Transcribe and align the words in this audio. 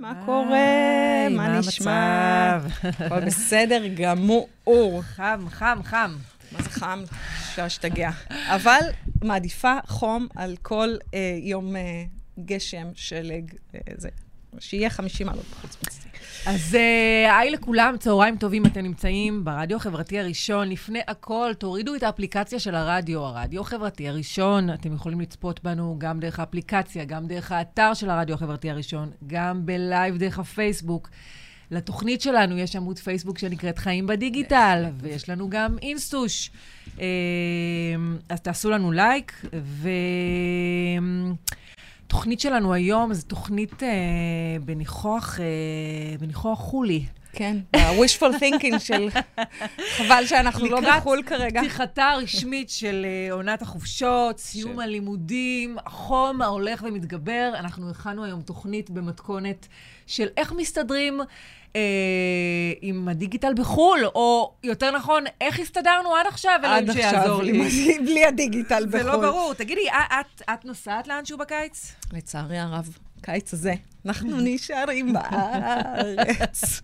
מה 0.00 0.22
קורה? 0.26 1.28
מה 1.30 1.58
נשמע? 1.58 2.58
הכל 2.82 3.20
בסדר 3.20 3.82
גמור. 3.94 4.48
חם, 5.02 5.46
חם, 5.50 5.78
חם. 5.84 6.16
מה 6.52 6.62
זה 6.62 6.70
חם? 6.70 7.04
אפשר 7.50 7.62
להשתגע. 7.62 8.10
אבל 8.30 8.80
מעדיפה 9.24 9.74
חום 9.86 10.26
על 10.36 10.56
כל 10.62 10.88
אה, 11.14 11.38
יום 11.42 11.76
אה, 11.76 12.04
גשם, 12.38 12.86
שלג, 12.94 13.54
אה, 13.74 13.80
זה. 13.96 14.08
שיהיה 14.58 14.90
50 14.90 15.26
מעלות 15.26 15.44
בחוץ. 15.44 15.97
אז 16.48 16.74
אה, 16.74 17.38
היי 17.38 17.50
לכולם, 17.50 17.94
צהריים 17.98 18.36
טובים, 18.36 18.66
אתם 18.66 18.80
נמצאים 18.80 19.44
ברדיו 19.44 19.76
החברתי 19.76 20.18
הראשון. 20.18 20.68
לפני 20.68 21.00
הכל, 21.08 21.52
תורידו 21.58 21.94
את 21.94 22.02
האפליקציה 22.02 22.58
של 22.58 22.74
הרדיו, 22.74 23.20
הרדיו 23.20 23.60
החברתי 23.60 24.08
הראשון. 24.08 24.70
אתם 24.70 24.94
יכולים 24.94 25.20
לצפות 25.20 25.62
בנו 25.62 25.96
גם 25.98 26.20
דרך 26.20 26.40
האפליקציה, 26.40 27.04
גם 27.04 27.26
דרך 27.26 27.52
האתר 27.52 27.94
של 27.94 28.10
הרדיו 28.10 28.34
החברתי 28.34 28.70
הראשון, 28.70 29.10
גם 29.26 29.66
בלייב 29.66 30.16
דרך 30.16 30.38
הפייסבוק. 30.38 31.08
לתוכנית 31.70 32.20
שלנו 32.20 32.58
יש 32.58 32.76
עמוד 32.76 32.98
פייסבוק 32.98 33.38
שנקראת 33.38 33.78
חיים 33.78 34.06
בדיגיטל, 34.06 34.84
ויש 35.00 35.30
לנו 35.30 35.50
גם 35.50 35.76
אינסטוש. 35.82 36.50
אה, 37.00 37.06
אז 38.28 38.40
תעשו 38.40 38.70
לנו 38.70 38.92
לייק, 38.92 39.42
ו... 39.62 39.88
התוכנית 42.08 42.40
שלנו 42.40 42.72
היום 42.74 43.14
זו 43.14 43.26
תוכנית 43.26 43.82
אה, 43.82 43.88
בניחוח, 44.64 45.40
אה, 45.40 45.44
בניחוח 46.18 46.58
חולי. 46.58 47.04
כן, 47.32 47.56
ה-wishful 47.76 48.40
thinking 48.40 48.78
של... 48.78 49.08
חבל 49.96 50.22
שאנחנו 50.26 50.66
לא 50.66 50.80
בחו"ל 50.80 51.22
כרגע. 51.26 51.46
לקראת 51.46 51.64
פתיחתה 51.64 52.04
הרשמית 52.10 52.70
של 52.70 53.06
אה, 53.08 53.32
עונת 53.32 53.62
החופשות, 53.62 54.38
סיום 54.38 54.74
של- 54.74 54.80
הלימודים, 54.80 55.76
החום 55.86 56.42
ההולך 56.42 56.82
ומתגבר. 56.86 57.52
אנחנו 57.58 57.90
הכנו 57.90 58.24
היום 58.24 58.40
תוכנית 58.42 58.90
במתכונת 58.90 59.66
של 60.06 60.26
איך 60.36 60.52
מסתדרים 60.52 61.20
אה, 61.76 61.80
עם 62.80 63.08
הדיגיטל 63.08 63.52
בחו"ל, 63.56 64.06
או 64.14 64.52
יותר 64.64 64.90
נכון, 64.90 65.24
איך 65.40 65.58
הסתדרנו 65.60 66.14
עד 66.14 66.26
עכשיו, 66.26 66.60
אלוהים 66.64 66.88
עד 66.90 66.92
שיעזור 66.92 67.18
עכשיו, 67.20 67.40
לי. 67.42 67.58
עם- 67.98 68.04
בלי 68.04 68.24
הדיגיטל 68.26 68.86
בחו"ל. 68.86 68.98
זה 68.98 69.08
לא 69.08 69.16
ברור. 69.20 69.54
תגידי, 69.54 69.88
את- 69.88 69.94
את- 70.20 70.42
את 70.54 70.64
נוסעת 70.64 71.08
לאנשהו 71.08 71.38
בקיץ? 71.38 71.92
לצערי 72.12 72.58
הרב, 72.58 72.98
קיץ 73.20 73.52
הזה, 73.54 73.74
אנחנו 74.06 74.36
נשארים 74.44 75.12
בארץ. 75.12 76.80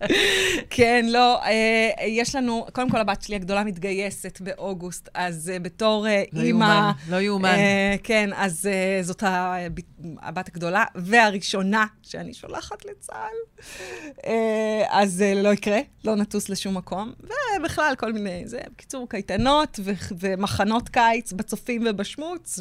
כן, 0.69 1.05
לא, 1.09 1.43
אה, 1.43 1.89
יש 2.07 2.35
לנו, 2.35 2.65
קודם 2.73 2.89
כל 2.89 2.97
הבת 2.97 3.21
שלי 3.21 3.35
הגדולה 3.35 3.63
מתגייסת 3.63 4.41
באוגוסט, 4.41 5.09
אז 5.13 5.49
אה, 5.53 5.59
בתור 5.59 6.07
אה, 6.07 6.23
לא 6.33 6.41
אימא... 6.41 6.63
יאומן, 6.65 6.91
לא 7.09 7.21
יאומן. 7.21 7.55
כן, 8.03 8.29
אז 8.35 8.69
זאת 9.01 9.23
הבת- 10.21 10.47
הגדולה 10.47 10.83
והראשונה 10.95 11.85
שאני 12.01 12.33
שולחת 12.33 12.85
לצה"ל. 12.85 13.35
אז 14.89 15.23
לא 15.35 15.49
יקרה, 15.53 15.79
לא 16.03 16.15
נטוס 16.15 16.49
לשום 16.49 16.77
מקום. 16.77 17.13
ובכלל, 17.59 17.93
כל 17.97 18.13
מיני, 18.13 18.41
זה, 18.47 18.59
בקיצור, 18.73 19.09
קייטנות 19.09 19.79
ו- 19.83 19.91
ומחנות 20.19 20.89
קיץ 20.89 21.33
בצופים 21.33 21.83
ובשמוץ, 21.89 22.59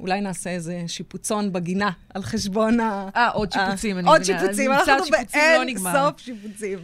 ואולי 0.00 0.20
נעשה 0.20 0.50
איזה 0.50 0.82
שיפוצון 0.86 1.52
בגינה 1.52 1.90
על 2.14 2.22
חשבון 2.22 2.80
ה... 2.80 3.08
אה, 3.16 3.28
עוד 3.28 3.52
שיפוצים, 3.52 3.98
אני 3.98 4.08
עוד 4.08 4.20
מבינה. 4.20 4.40
שיפוצים, 4.40 4.70
מבצע 4.70 4.92
אנחנו 4.92 5.06
שיפוצים 5.06 5.40
לא 5.84 5.90
באין. 5.90 5.96
סוף 5.96 6.20
שיפוצים. 6.20 6.78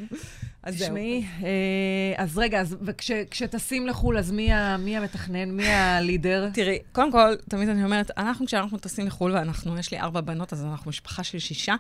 אז 0.63 0.79
זהו. 0.79 0.87
תשמעי, 0.87 1.27
אה, 1.43 2.23
אז 2.23 2.39
רגע, 2.39 2.61
אז 2.61 2.77
וכשטסים 2.83 3.87
לחו"ל, 3.87 4.19
אז 4.19 4.31
מי 4.31 4.97
המתכנן? 4.97 5.51
מי 5.51 5.67
הלידר? 5.69 6.49
תראי, 6.55 6.79
קודם 6.93 7.13
כל, 7.13 7.35
תמיד 7.49 7.69
אני 7.69 7.85
אומרת, 7.85 8.11
אנחנו, 8.17 8.47
כשאנחנו 8.47 8.79
טסים 8.79 9.07
לחו"ל, 9.07 9.33
ואנחנו, 9.33 9.79
יש 9.79 9.91
לי 9.91 9.99
ארבע 9.99 10.21
בנות, 10.21 10.53
אז 10.53 10.65
אנחנו 10.65 10.89
משפחה 10.89 11.23
של 11.23 11.39
שישה, 11.39 11.75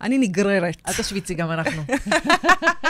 אני 0.00 0.18
נגררת. 0.18 0.76
אל 0.88 0.92
תשוויצי, 0.92 1.34
גם 1.34 1.50
אנחנו. 1.50 1.82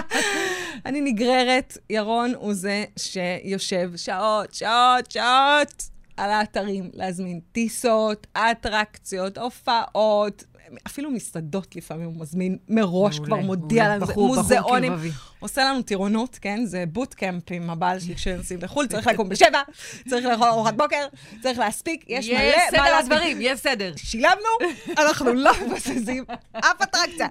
אני 0.86 1.00
נגררת, 1.00 1.78
ירון 1.90 2.32
הוא 2.36 2.54
זה 2.54 2.84
שיושב 2.96 3.90
שעות, 3.96 4.54
שעות, 4.54 5.10
שעות 5.10 5.97
על 6.18 6.30
האתרים 6.30 6.90
להזמין 6.94 7.40
טיסות, 7.52 8.26
אטרקציות, 8.36 9.38
הופעות, 9.38 10.44
אפילו 10.86 11.10
מסעדות 11.10 11.76
לפעמים 11.76 12.06
הוא 12.06 12.20
מזמין 12.20 12.58
מראש, 12.68 13.18
מעולה, 13.18 13.26
כבר 13.26 13.46
מודיע 13.46 13.82
מעולה. 13.82 13.96
לנו, 13.96 14.06
בחור- 14.06 14.26
בחור 14.32 14.36
מוזיאונים. 14.36 14.92
קרבבי. 14.92 15.10
עושה 15.40 15.64
לנו 15.64 15.82
טירונות, 15.82 16.38
כן? 16.40 16.64
זה 16.64 16.84
בוטקאמפ 16.92 17.42
עם 17.50 17.70
הבעל 17.70 18.00
שלי 18.00 18.14
כשנוסעים 18.14 18.60
לחו"ל, 18.62 18.86
צריך 18.86 19.06
לקום 19.06 19.28
בשבע, 19.28 19.62
צריך 20.08 20.26
לאכול 20.26 20.48
ארוחת 20.48 20.74
בוקר, 20.74 21.06
צריך 21.42 21.58
להספיק, 21.58 22.04
יש 22.08 22.28
מלא 22.28 22.38
יש 22.38 22.54
סדר 22.70 22.82
להספיק. 22.82 23.12
הדברים, 23.12 23.38
יש 23.40 23.60
סדר. 23.60 23.92
שילמנו, 23.96 24.72
אנחנו 24.98 25.32
לא 25.32 25.50
מבססים 25.66 26.24
אף 26.52 26.82
אטרקציה. 26.82 27.26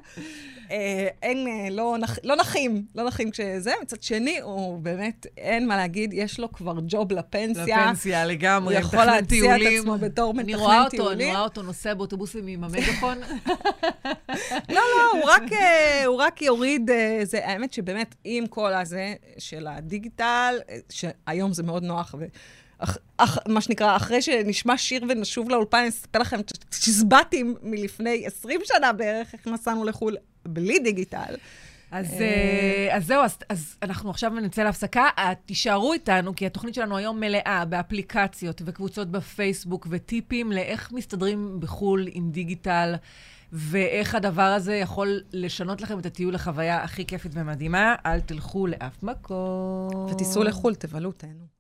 אה, 0.72 1.08
אין, 1.22 1.48
אה, 1.48 1.70
לא, 1.72 1.96
נח, 2.00 2.18
לא 2.24 2.36
נחים, 2.36 2.86
לא 2.96 3.04
נחים 3.04 3.32
כשזה. 3.32 3.74
מצד 3.82 4.04
שני, 4.04 4.40
הוא 4.40 4.80
באמת, 4.80 5.28
אין 5.38 5.68
מה 5.68 5.78
להגיד, 5.78 6.14
יש 6.14 6.40
לו 6.40 6.52
כבר 6.52 6.74
ג'וב 6.88 7.12
לפנסיה. 7.12 7.86
לפנסיה 7.86 8.26
לגמרי, 8.26 8.76
הוא 8.76 8.82
יכול 8.84 9.06
להציע 9.06 9.22
את 9.22 9.28
טיולים. 9.60 9.80
עצמו 9.80 9.98
בתור 9.98 10.32
אני 10.32 10.44
מתכנן 10.44 10.60
רואה 10.60 10.84
אותו, 10.84 10.90
אני 10.90 10.98
טיולים. 10.98 11.30
רואה 11.30 11.42
אותו 11.42 11.62
נוסע 11.62 11.94
באוטובוסים 11.94 12.48
עם 12.48 12.64
המגפון. 12.64 13.18
לא, 14.76 14.82
לא, 14.96 15.12
הוא 15.14 15.24
רק, 15.26 15.54
אה, 15.54 16.06
הוא 16.06 16.16
רק 16.16 16.42
יוריד, 16.42 16.90
זה, 17.24 17.46
האמת 17.46 17.74
שבאמת, 17.74 18.16
עם 18.24 18.48
כל 18.48 18.74
הזה 18.74 19.14
של 19.38 19.68
הדיגיטל, 19.68 20.56
שהיום 20.90 21.54
זה 21.54 21.64
מאוד 21.64 21.84
נוח, 21.84 22.16
ו... 22.20 22.26
אח, 22.80 22.98
אח, 23.18 23.38
מה 23.48 23.62
שנקרא, 23.62 23.96
אחרי 23.96 24.22
שנשמע 24.22 24.78
שיר 24.78 25.04
ונשוב 25.10 25.50
לאולפן, 25.50 25.78
אני 25.78 25.90
אספר 25.90 26.20
לכם 26.20 26.40
צ'יזבטים 26.70 27.56
מלפני 27.62 28.26
20 28.26 28.62
שנה 28.64 28.94
בערך, 28.94 29.34
איך 29.34 29.48
נסענו 29.48 29.84
לחו"ל 29.84 30.18
בלי 30.48 30.80
דיגיטל. 30.80 31.36
אז, 31.92 32.14
אה. 32.14 32.20
אה, 32.20 32.96
אז 32.96 33.06
זהו, 33.06 33.24
אז, 33.24 33.38
אז 33.50 33.78
אנחנו 33.82 34.10
עכשיו 34.10 34.30
נצא 34.30 34.64
להפסקה. 34.64 35.06
תישארו 35.46 35.94
איתנו, 35.94 36.36
כי 36.36 36.46
התוכנית 36.46 36.74
שלנו 36.74 36.98
היום 36.98 37.20
מלאה 37.20 37.66
באפליקציות 37.66 38.62
וקבוצות 38.66 39.12
בפייסבוק 39.12 39.88
וטיפים 39.90 40.52
לאיך 40.52 40.92
מסתדרים 40.92 41.60
בחו"ל 41.60 42.06
עם 42.12 42.32
דיגיטל, 42.32 42.96
ואיך 43.52 44.16
הדבר 44.16 44.42
הזה 44.42 44.76
יכול 44.76 45.22
לשנות 45.34 45.82
לכם 45.82 46.00
את 46.00 46.06
הטיול 46.06 46.34
לחוויה 46.34 46.84
הכי 46.84 47.06
כיפית 47.06 47.32
ומדהימה. 47.36 47.96
אל 48.06 48.20
תלכו 48.20 48.68
לאף 48.68 49.04
מקום. 49.04 50.06
ותיסעו 50.12 50.44
לחו"ל, 50.44 50.76
תבלו, 50.76 51.12
תהנו. 51.12 51.57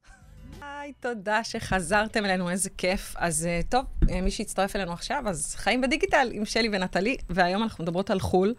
היי, 0.88 0.94
תודה 1.00 1.44
שחזרתם 1.44 2.26
אלינו, 2.26 2.50
איזה 2.50 2.70
כיף. 2.78 3.16
אז 3.18 3.48
uh, 3.48 3.70
טוב, 3.70 3.86
uh, 4.04 4.12
מי 4.22 4.32
שהצטרף 4.32 4.76
אלינו 4.76 4.94
עכשיו, 4.94 5.24
אז 5.26 5.56
חיים 5.56 5.82
בדיגיטל 5.82 6.30
עם 6.34 6.46
שלי 6.46 6.70
ונטלי, 6.72 7.18
והיום 7.30 7.64
אנחנו 7.64 7.84
מדברות 7.84 8.10
על 8.10 8.20
חו"ל. 8.20 8.54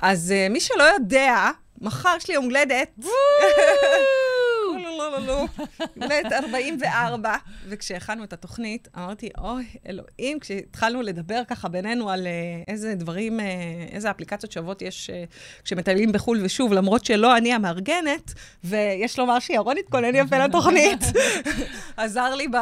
אז 0.00 0.34
uh, 0.48 0.52
מי 0.52 0.60
שלא 0.60 0.82
יודע, 0.82 1.50
מחר 1.80 2.14
יש 2.16 2.28
לי 2.28 2.34
יום 2.34 2.44
הולדת. 2.44 2.98
יום 5.14 5.46
הולדת 5.94 6.32
44, 6.32 7.34
וכשהכנו 7.68 8.24
את 8.24 8.32
התוכנית, 8.32 8.88
אמרתי, 8.96 9.28
אוי, 9.38 9.64
אלוהים, 9.88 10.40
כשהתחלנו 10.40 11.02
לדבר 11.02 11.42
ככה 11.48 11.68
בינינו 11.68 12.10
על 12.10 12.26
uh, 12.26 12.70
איזה 12.70 12.94
דברים, 12.94 13.40
uh, 13.40 13.42
איזה 13.92 14.10
אפליקציות 14.10 14.52
שוות 14.52 14.82
יש 14.82 15.10
uh, 15.10 15.62
כשמטיילים 15.64 16.12
בחו"ל, 16.12 16.40
ושוב, 16.42 16.72
למרות 16.72 17.04
שלא 17.04 17.36
אני 17.36 17.52
המארגנת, 17.52 18.32
ויש 18.64 19.18
לומר 19.18 19.38
שירון 19.38 19.76
התכונן 19.78 20.14
יפה 20.14 20.38
לתוכנית, 20.44 21.00
עזר 21.96 22.34
לי 22.34 22.48
ב... 22.48 22.56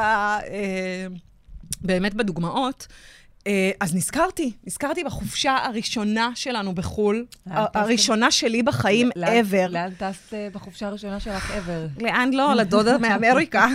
באמת 1.81 2.15
בדוגמאות. 2.15 2.87
אה, 3.47 3.71
אז 3.81 3.94
נזכרתי, 3.94 4.53
נזכרתי 4.66 5.04
בחופשה 5.04 5.56
הראשונה 5.56 6.31
שלנו 6.34 6.75
בחו"ל? 6.75 7.26
הראשונה 7.47 8.31
שלי 8.31 8.62
בחיים 8.62 9.10
ever. 9.16 9.69
לאן 9.69 9.91
טסת 9.94 10.34
אה, 10.34 10.49
בחופשה 10.53 10.87
הראשונה 10.87 11.21
שלך 11.21 11.50
ever? 11.50 12.03
לאן 12.03 12.31
לא? 12.32 12.54
לדודה 12.54 12.99
מאמריקה. 13.09 13.66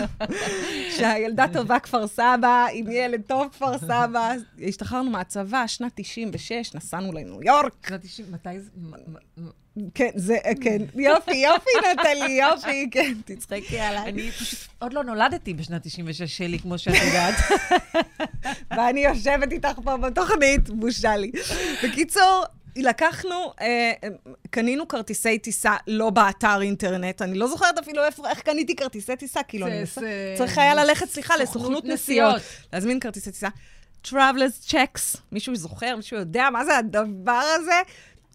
שהילדה 0.98 1.46
טובה 1.54 1.80
כפר 1.80 2.08
סבא, 2.08 2.66
עם 2.74 2.92
ילד 2.92 3.22
טוב 3.28 3.48
כפר 3.52 3.78
סבא. 3.78 4.34
השתחררנו 4.68 5.10
מהצבא, 5.10 5.68
שנת 5.68 5.92
96, 5.96 6.76
נסענו 6.76 7.12
לניו 7.14 7.44
יורק. 7.44 7.88
שנת 7.88 8.02
90, 8.02 8.28
מתי 8.32 8.60
זה? 8.60 8.70
כן, 9.96 10.10
זה, 10.16 10.38
כן. 10.62 10.78
יופי, 10.96 11.36
יופי, 11.36 11.70
נטלי, 11.94 12.32
יופי, 12.32 12.88
כן, 12.92 13.14
תצחקי 13.26 13.80
עליי. 13.80 14.10
אני 14.10 14.32
פשוט 14.32 14.60
עוד 14.80 14.94
לא 14.94 15.04
נולדתי 15.04 15.54
בשנת 15.54 15.82
96 15.88 16.38
שלי, 16.38 16.60
כמו 16.60 16.78
שאת 16.78 16.94
יודעת. 17.08 17.36
ואני 18.78 19.06
יושבת 19.06 19.52
איתך 19.52 19.80
פה 19.84 19.98
בתוכנית, 19.98 20.70
בושה 20.70 21.16
לי. 21.16 21.32
בקיצור, 21.84 22.44
לקחנו, 22.76 23.54
אה, 23.62 23.92
קנינו 24.50 24.88
כרטיסי 24.88 25.38
טיסה 25.40 25.76
לא 25.88 26.10
באתר 26.10 26.62
אינטרנט, 26.62 27.22
אני 27.22 27.38
לא 27.38 27.48
זוכרת 27.48 27.78
אפילו 27.80 28.04
איפה, 28.06 28.30
איך 28.30 28.40
קניתי 28.42 28.76
כרטיסי 28.76 29.16
טיסה, 29.16 29.44
כאילו, 29.44 29.68
אני 29.68 29.86
זה- 29.86 30.36
צריך 30.38 30.58
היה 30.58 30.76
ללכת, 30.76 31.10
סליחה, 31.10 31.34
סוכנות 31.34 31.50
לסוכנות 31.50 31.86
נסיעות. 31.86 32.36
נסיעות. 32.36 32.68
להזמין 32.74 33.00
כרטיסי 33.00 33.32
טיסה. 33.32 33.48
Travelers 34.08 34.70
checks, 34.72 35.18
מישהו 35.32 35.56
זוכר, 35.56 35.96
מישהו 35.96 36.18
יודע 36.18 36.50
מה 36.50 36.66
זה 36.66 36.78
הדבר 36.78 37.42
הזה? 37.56 37.82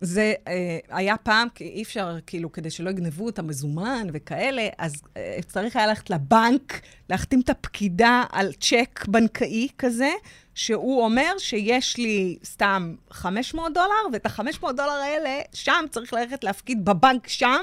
זה 0.01 0.35
אה, 0.49 0.79
היה 0.89 1.17
פעם, 1.17 1.49
כי 1.55 1.65
אי 1.65 1.83
אפשר, 1.83 2.17
כאילו, 2.27 2.53
כדי 2.53 2.71
שלא 2.71 2.91
יגנבו 2.91 3.29
את 3.29 3.39
המזומן 3.39 4.07
וכאלה, 4.13 4.69
אז 4.79 5.03
אה, 5.17 5.39
צריך 5.47 5.77
היה 5.77 5.87
ללכת 5.87 6.11
לבנק, 6.11 6.81
להחתים 7.11 7.41
את 7.41 7.51
הפקידה 7.51 8.25
על 8.33 8.53
צ'ק 8.53 9.05
בנקאי 9.09 9.69
כזה, 9.79 10.11
שהוא 10.59 11.05
אומר 11.05 11.33
שיש 11.39 11.97
לי 11.97 12.39
סתם 12.45 12.95
500 13.11 13.75
דולר, 13.75 13.89
ואת 14.13 14.27
ה-500 14.27 14.73
דולר 14.73 14.91
האלה, 14.91 15.41
שם 15.53 15.85
צריך 15.91 16.13
ללכת 16.13 16.45
להפקיד 16.45 16.85
בבנק 16.85 17.29
שם, 17.29 17.61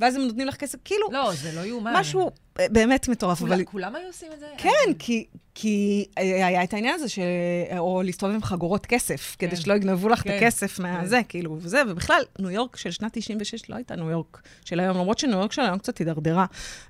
ואז 0.00 0.16
הם 0.16 0.22
נותנים 0.22 0.46
לך 0.46 0.56
כסף, 0.56 0.78
כאילו... 0.84 1.06
לא, 1.12 1.32
זה 1.34 1.52
לא 1.52 1.60
יאומן. 1.60 1.92
משהו 1.96 2.30
באמת 2.58 3.08
מטורף, 3.08 3.38
כול, 3.38 3.52
אבל... 3.52 3.64
כולם 3.64 3.94
היו 3.96 4.06
עושים 4.06 4.32
את 4.32 4.40
זה? 4.40 4.46
כן, 4.58 4.94
כי, 4.98 5.26
כי 5.54 6.06
היה 6.16 6.64
את 6.64 6.74
העניין 6.74 6.94
הזה, 6.94 7.08
ש... 7.08 7.18
או 7.78 8.02
להסתובב 8.02 8.34
עם 8.34 8.42
חגורות 8.42 8.86
כסף, 8.86 9.36
כן. 9.38 9.46
כדי 9.46 9.56
שלא 9.56 9.74
יגנבו 9.74 10.08
לך 10.08 10.22
כן. 10.22 10.30
את 10.30 10.42
הכסף 10.42 10.78
מהזה, 10.78 11.16
כן. 11.16 11.22
כאילו, 11.28 11.56
וזה, 11.60 11.82
ובכלל, 11.88 12.22
ניו 12.38 12.50
יורק 12.50 12.76
של 12.76 12.90
שנת 12.90 13.18
96 13.18 13.70
לא 13.70 13.76
הייתה 13.76 13.96
ניו 13.96 14.10
יורק 14.10 14.42
של 14.64 14.80
היום, 14.80 14.96
למרות 14.96 15.18
שניו 15.18 15.38
יורק 15.38 15.52
של 15.52 15.62
היום 15.62 15.78
קצת 15.78 15.98
הידרדרה. 15.98 16.46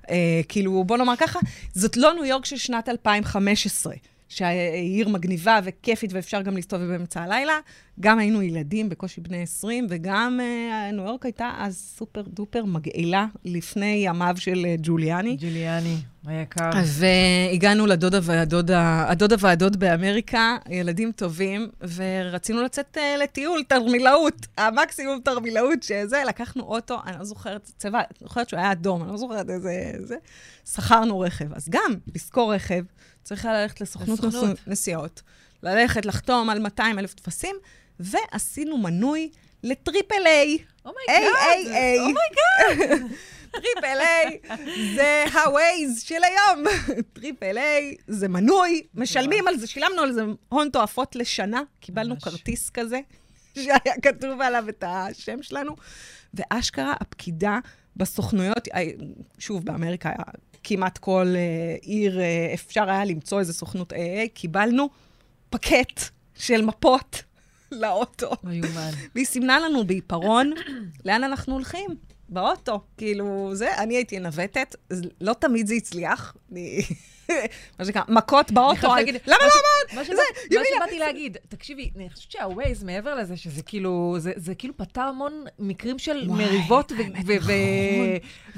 אה, 0.09 0.41
כאילו, 0.49 0.83
בוא 0.83 0.97
נאמר 0.97 1.15
ככה, 1.15 1.39
זאת 1.73 1.97
לא 1.97 2.13
ניו 2.13 2.25
יורק 2.25 2.45
של 2.45 2.57
שנת 2.57 2.89
2015. 2.89 3.93
שהעיר 4.29 5.09
מגניבה 5.09 5.59
וכיפית 5.63 6.13
ואפשר 6.13 6.41
גם 6.41 6.55
להסתובב 6.55 6.85
באמצע 6.85 7.21
הלילה. 7.21 7.59
גם 7.99 8.19
היינו 8.19 8.41
ילדים, 8.41 8.89
בקושי 8.89 9.21
בני 9.21 9.41
20, 9.41 9.87
וגם 9.89 10.39
uh, 10.39 10.93
ניו 10.93 11.05
יורק 11.05 11.25
הייתה 11.25 11.51
אז 11.57 11.93
סופר 11.97 12.21
דופר 12.21 12.65
מגעילה 12.65 13.25
לפני 13.45 14.01
ימיו 14.05 14.35
של 14.37 14.65
uh, 14.65 14.79
ג'וליאני. 14.81 15.37
ג'וליאני, 15.39 15.95
היקר. 16.29 16.69
והגענו 16.85 17.85
לדודה 17.85 18.19
והדודה, 18.23 19.05
הדודה 19.09 19.35
והדוד 19.39 19.79
באמריקה, 19.79 20.57
ילדים 20.69 21.11
טובים, 21.11 21.69
ורצינו 21.95 22.63
לצאת 22.63 22.97
אה, 22.97 23.19
לטיול, 23.23 23.63
תרמילאות, 23.67 24.47
המקסימום 24.57 25.19
תרמילאות 25.23 25.83
שזה, 25.83 26.23
לקחנו 26.27 26.63
אוטו, 26.63 26.97
אני 27.05 27.17
לא 27.19 27.23
זוכרת 27.23 27.71
צבע, 27.77 27.99
אני 27.99 28.07
זוכרת 28.19 28.49
שהוא 28.49 28.59
היה 28.59 28.71
אדום, 28.71 29.03
אני 29.03 29.11
לא 29.11 29.17
זוכרת 29.17 29.49
איזה... 29.49 29.91
זה, 29.99 30.15
שכרנו 30.65 31.19
רכב. 31.19 31.53
אז 31.53 31.69
גם, 31.69 31.93
לשכור 32.15 32.53
רכב, 32.53 32.83
צריך 33.23 33.45
היה 33.45 33.61
ללכת 33.61 33.81
לסוכנות 33.81 34.19
נסיעות, 34.67 35.21
ללכת 35.63 36.05
לחתום 36.05 36.49
על 36.49 36.59
200 36.59 36.99
אלף 36.99 37.13
טפסים, 37.13 37.55
ועשינו 37.99 38.77
מנוי 38.77 39.29
לטריפל 39.63 40.25
איי. 40.25 40.57
אומייגאד. 40.85 41.99
אומייגאד. 41.99 43.11
טריפל 43.51 43.97
איי 43.99 44.39
זה 44.95 45.25
ה-Waze 45.33 45.99
של 45.99 46.23
היום. 46.23 46.63
Triple 47.13 47.57
A 47.57 47.95
זה 48.07 48.27
מנוי, 48.27 48.83
משלמים 48.93 49.47
על 49.47 49.57
זה, 49.57 49.67
שילמנו 49.67 50.01
על 50.01 50.11
זה 50.11 50.21
הון 50.49 50.69
תועפות 50.69 51.15
לשנה, 51.15 51.61
קיבלנו 51.79 52.19
כרטיס 52.19 52.69
כזה, 52.69 52.99
שהיה 53.55 53.77
כתוב 54.01 54.41
עליו 54.41 54.69
את 54.69 54.83
השם 54.87 55.43
שלנו, 55.43 55.75
ואשכרה 56.33 56.93
הפקידה 56.99 57.59
בסוכנויות, 57.95 58.67
שוב, 59.39 59.65
באמריקה 59.65 60.11
כמעט 60.63 60.97
כל 60.97 61.27
אה, 61.33 61.85
עיר 61.85 62.19
אה, 62.19 62.53
אפשר 62.53 62.89
היה 62.89 63.05
למצוא 63.05 63.39
איזה 63.39 63.53
סוכנות 63.53 63.93
AA, 63.93 63.95
קיבלנו 64.33 64.89
פקט 65.49 66.01
של 66.35 66.61
מפות 66.61 67.23
לאוטו. 67.71 68.31
לא 68.43 68.51
יאומן. 68.51 68.91
והיא 69.15 69.25
סימנה 69.25 69.59
לנו 69.59 69.83
בעיפרון 69.83 70.53
לאן 71.05 71.23
אנחנו 71.23 71.53
הולכים. 71.53 71.89
באוטו. 72.29 72.79
כאילו, 72.97 73.49
זה, 73.53 73.77
אני 73.77 73.95
הייתי 73.95 74.17
ענוותת, 74.17 74.75
לא 75.21 75.33
תמיד 75.33 75.67
זה 75.67 75.73
הצליח. 75.73 76.35
אני... 76.51 76.81
מה 77.79 77.85
שנקרא, 77.85 78.01
מכות 78.07 78.51
באוטו. 78.51 78.87
למה 78.87 79.01
לא 79.27 79.35
אמרת? 79.35 79.93
מה 79.93 80.05
שבאתי 80.75 80.99
להגיד, 80.99 81.37
תקשיבי, 81.49 81.91
אני 81.95 82.09
חושבת 82.09 82.31
שהווייז, 82.31 82.83
מעבר 82.83 83.15
לזה 83.15 83.37
שזה 83.37 83.63
כאילו, 83.63 84.17
זה 84.19 84.55
כאילו 84.55 84.77
פתר 84.77 85.01
המון 85.01 85.43
מקרים 85.59 85.99
של 85.99 86.27
מריבות 86.27 86.91
נכון. 86.91 87.53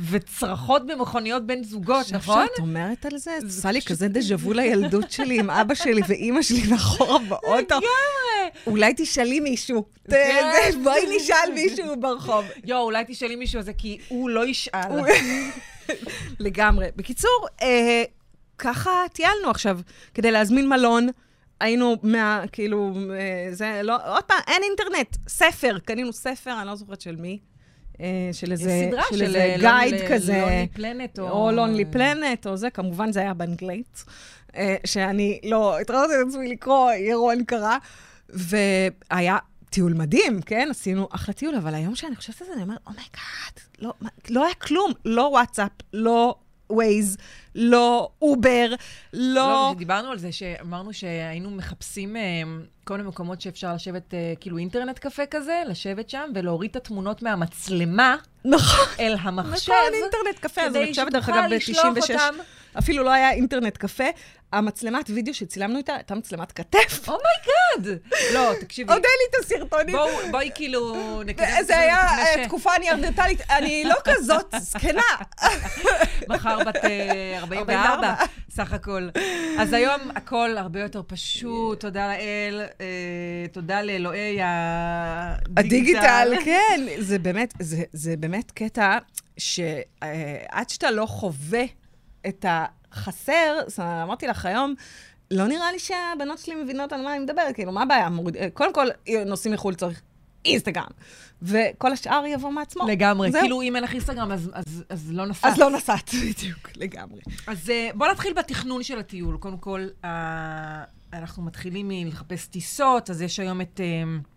וצרחות 0.10 0.86
במכוניות 0.86 1.46
בין 1.46 1.64
זוגות, 1.64 2.12
נכון? 2.12 2.46
שאת 2.52 2.60
אומרת 2.60 3.06
על 3.06 3.18
זה? 3.18 3.32
זה 3.40 3.60
עשה 3.60 3.72
לי 3.72 3.82
כזה 3.82 4.08
דז'ה 4.08 4.36
וו 4.36 4.54
לילדות 4.54 5.12
שלי 5.12 5.40
עם 5.40 5.50
אבא 5.50 5.74
שלי 5.74 6.02
ואימא 6.08 6.42
שלי 6.42 6.62
מאחורה 6.70 7.20
באוטו. 7.20 7.76
אולי 8.68 8.94
תשאלי 8.98 9.40
מישהו. 9.40 9.86
כן. 10.10 10.72
בואי 10.84 11.18
נשאל 11.18 11.54
מישהו 11.54 12.00
ברחוב. 12.00 12.46
יואו, 12.64 12.84
אולי 12.84 13.04
תשאלי 13.08 13.36
מישהו 13.36 13.60
על 13.60 13.66
זה, 13.66 13.74
כי 13.74 13.98
הוא 14.08 14.30
לא 14.30 14.48
ישאל. 14.48 15.02
לגמרי. 16.40 16.88
בקיצור, 16.96 17.48
אה, 17.62 18.04
ככה 18.62 18.90
טיילנו 19.14 19.50
עכשיו, 19.50 19.80
כדי 20.14 20.32
להזמין 20.32 20.70
מלון. 20.70 21.08
היינו 21.60 21.96
מה, 22.04 22.44
כאילו, 22.52 22.94
אה, 23.14 23.54
זה 23.54 23.82
לא, 23.84 23.98
עוד 24.16 24.24
פעם, 24.24 24.38
אין 24.48 24.62
אינטרנט. 24.64 25.18
ספר, 25.28 25.78
קנינו 25.86 26.14
ספר, 26.14 26.60
אני 26.60 26.68
לא 26.68 26.76
זוכרת 26.76 27.02
של 27.02 27.16
מי. 27.16 27.40
אה, 28.02 28.30
של 28.32 28.52
איזה, 28.52 28.88
סדרה 28.88 29.04
של 29.14 29.22
איזה 29.22 29.56
גייד 29.60 29.96
כזה. 30.10 30.34
לונלי 30.34 30.68
פלנט 30.74 31.20
או... 31.20 31.30
או 31.30 31.52
לונלי 31.52 31.86
פלנט, 31.86 32.48
או 32.48 32.58
זה, 32.58 32.70
כמובן 32.70 33.12
זה 33.12 33.20
היה 33.20 33.34
באנגלית, 33.34 34.04
שאני 34.86 35.40
לא, 35.44 35.80
התראות 35.80 36.10
את 36.10 36.28
עצמי 36.28 36.48
לקרוא, 36.48 36.92
ירון 36.92 37.44
קרא, 37.44 37.78
והיה 38.30 39.38
טיול 39.70 39.94
מדהים, 39.94 40.42
כן? 40.42 40.68
עשינו 40.72 41.08
אחלה 41.12 41.34
טיול, 41.34 41.56
אבל 41.56 41.76
היום 41.76 41.96
שאני 41.96 42.16
חושבת 42.16 42.42
על 42.42 42.48
זה, 42.48 42.54
אני 42.54 42.64
אומרת, 42.64 42.80
oh 42.88 43.05
my 43.05 43.22
God, 43.22 43.56
oh 43.58 43.78
לא, 43.80 43.94
לא 44.30 44.46
היה 44.46 44.54
כלום, 44.54 44.92
לא 45.06 45.22
וואטסאפ, 45.22 45.72
לא 45.94 46.36
Waze, 46.72 47.18
לא 47.56 48.10
Uber, 48.22 48.74
לא... 49.14 49.34
לא, 49.34 49.74
דיברנו 49.78 50.12
על 50.12 50.18
זה, 50.18 50.32
שאמרנו 50.32 50.94
שהיינו 50.94 51.52
מחפשים 51.52 52.16
אה, 52.16 52.22
כל 52.84 52.98
מיני 52.98 53.10
מקומות 53.10 53.42
שאפשר 53.42 53.74
לשבת, 53.74 54.14
אה, 54.14 54.34
כאילו 54.40 54.58
אינטרנט 54.58 55.00
קפה 55.00 55.26
כזה, 55.26 55.64
לשבת 55.68 56.10
שם 56.10 56.30
ולהוריד 56.36 56.70
את 56.70 56.76
התמונות 56.76 57.22
מהמצלמה. 57.22 58.16
נכון. 58.46 58.86
אל 59.00 59.16
המחשב. 59.20 59.72
נכון, 59.72 59.94
אינטרנט 59.94 60.40
קפה, 60.40 60.62
אז 60.62 60.76
אני 60.76 60.90
חושבת, 60.90 61.12
דרך 61.12 61.30
אגב, 61.30 61.44
ב-96, 61.50 62.12
אפילו 62.78 63.04
לא 63.04 63.10
היה 63.10 63.32
אינטרנט 63.32 63.78
קפה. 63.78 64.04
המצלמת 64.54 65.10
וידאו 65.10 65.34
שצילמנו 65.34 65.78
איתה 65.78 65.94
הייתה 65.96 66.16
מצלמת 66.16 66.52
כתף. 66.52 67.10
Oh 67.10 67.33
my 67.33 67.56
God! 67.56 68.02
לא, 68.34 68.52
תקשיבי. 68.60 68.94
עוד 68.94 69.02
אין 69.04 69.14
לי 69.20 69.30
את 69.30 69.46
הסרטונים. 69.46 69.96
בואי 70.32 70.52
כאילו 70.56 70.96
נקדם 71.24 71.48
זה 71.64 71.80
היה 71.80 71.98
אה, 71.98 72.46
תקופה 72.46 72.70
ניאנדרטלית, 72.80 73.42
אני 73.50 73.84
לא 73.86 73.96
כזאת 74.04 74.56
זקנה. 74.60 75.02
מחר 76.30 76.60
בת 76.64 76.76
44, 77.38 78.14
סך 78.50 78.74
הכל. 78.74 79.10
אז 79.60 79.74
היום 79.74 80.02
הכל 80.16 80.58
הרבה 80.58 80.80
יותר 80.80 81.02
פשוט, 81.08 81.80
תודה 81.80 82.08
לאל, 82.08 82.62
אה, 82.82 83.48
תודה 83.52 83.82
לאלוהי 83.82 84.40
הדיגיטל. 85.58 86.34
כן, 86.46 86.82
זה 87.00 87.20
באמת, 87.20 87.54
זה 87.94 88.18
באמת 88.18 88.52
קטע 88.52 88.98
שעד 89.38 90.70
שאתה 90.70 90.92
לא 90.92 91.06
חווה 91.06 91.64
את 92.28 92.46
ה... 92.46 92.66
חסר, 92.94 93.58
זאת 93.68 93.80
אומרת, 93.80 94.04
אמרתי 94.04 94.28
לך 94.28 94.46
היום, 94.46 94.74
לא 95.32 95.48
נראה 95.48 95.72
לי 95.72 95.80
שהבנות 95.80 96.40
שלי 96.40 96.56
מבינות 96.64 96.94
על 96.94 97.02
מה 97.02 97.16
אני 97.16 97.20
מדברת, 97.24 97.56
כאילו, 97.56 97.72
מה 97.72 97.84
הבעיה? 97.84 98.10
מוריד... 98.10 98.36
קודם 98.54 98.74
כל, 98.74 98.88
נוסעים 99.26 99.54
מחו"ל 99.54 99.76
צריך 99.76 100.02
אינסטגרם, 100.46 100.88
וכל 101.42 101.92
השאר 101.92 102.24
יבוא 102.26 102.52
מעצמו. 102.52 102.88
לגמרי, 102.88 103.32
זהו. 103.32 103.42
כאילו, 103.42 103.62
אם 103.62 103.76
אין 103.76 103.84
לך 103.84 103.92
אינסטגרם, 103.92 104.32
אז, 104.32 104.52
אז, 104.54 104.84
אז 104.90 105.12
לא 105.12 105.26
נסעת. 105.26 105.52
אז 105.52 105.60
לא 105.60 105.70
נסעת, 105.70 106.10
בדיוק, 106.30 106.70
לגמרי. 106.76 107.22
אז 107.48 107.70
אה, 107.70 107.90
בוא 107.96 108.08
נתחיל 108.08 108.34
בתכנון 108.34 108.84
של 108.84 109.00
הטיול. 109.00 109.38
קודם 109.38 109.58
כל, 109.58 109.88
אנחנו 111.14 111.44
מתחילים 111.44 111.88
מלחפש 111.88 112.48
טיסות, 112.48 113.10
אז 113.10 113.22
יש 113.22 113.40
היום 113.40 113.62
את... 113.62 113.80
Uh, 113.80 113.82
אה, 113.82 114.31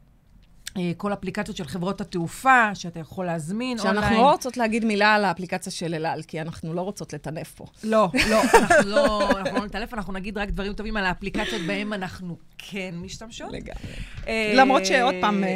כל 0.96 1.12
אפליקציות 1.12 1.56
של 1.56 1.64
חברות 1.64 2.00
התעופה, 2.00 2.74
שאתה 2.74 3.00
יכול 3.00 3.26
להזמין 3.26 3.78
אונליין. 3.78 3.96
שאנחנו 3.96 4.16
לא 4.16 4.30
רוצות 4.30 4.56
להגיד 4.56 4.84
מילה 4.84 5.14
על 5.14 5.24
האפליקציה 5.24 5.72
של 5.72 5.94
אל 5.94 6.06
על, 6.06 6.22
כי 6.22 6.40
אנחנו 6.40 6.74
לא 6.74 6.80
רוצות 6.80 7.12
לטנף 7.12 7.54
פה. 7.54 7.64
לא, 7.84 8.08
לא, 8.30 8.42
אנחנו 8.54 8.90
לא, 8.90 9.30
אנחנו 9.30 9.58
לא 9.58 9.66
נטנף, 9.66 9.94
אנחנו 9.94 10.12
נגיד 10.12 10.38
רק 10.38 10.50
דברים 10.50 10.72
טובים 10.72 10.96
על 10.96 11.04
האפליקציות 11.04 11.62
שבהם 11.62 11.92
אנחנו 11.92 12.36
כן 12.58 12.94
משתמשות. 12.98 13.52
לגמרי. 13.52 13.92
אה, 14.26 14.52
למרות 14.54 14.86
שעוד 14.86 15.14
פעם, 15.20 15.44
אה, 15.44 15.48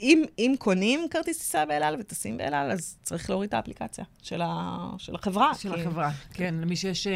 אם, 0.00 0.22
אם 0.38 0.54
קונים 0.58 1.06
כרטיס 1.10 1.38
טיסה 1.38 1.66
באל 1.66 1.82
על 1.82 1.96
וטסים 2.00 2.36
באל 2.36 2.54
על, 2.54 2.70
אז 2.70 2.96
צריך 3.02 3.30
להוריד 3.30 3.48
את 3.48 3.54
האפליקציה 3.54 4.04
של, 4.22 4.42
ה, 4.44 4.76
של 4.98 5.14
החברה. 5.14 5.54
של 5.54 5.74
כי... 5.74 5.80
החברה, 5.80 6.10
כן, 6.34 6.54
למי 6.60 6.76
שיש 6.76 7.06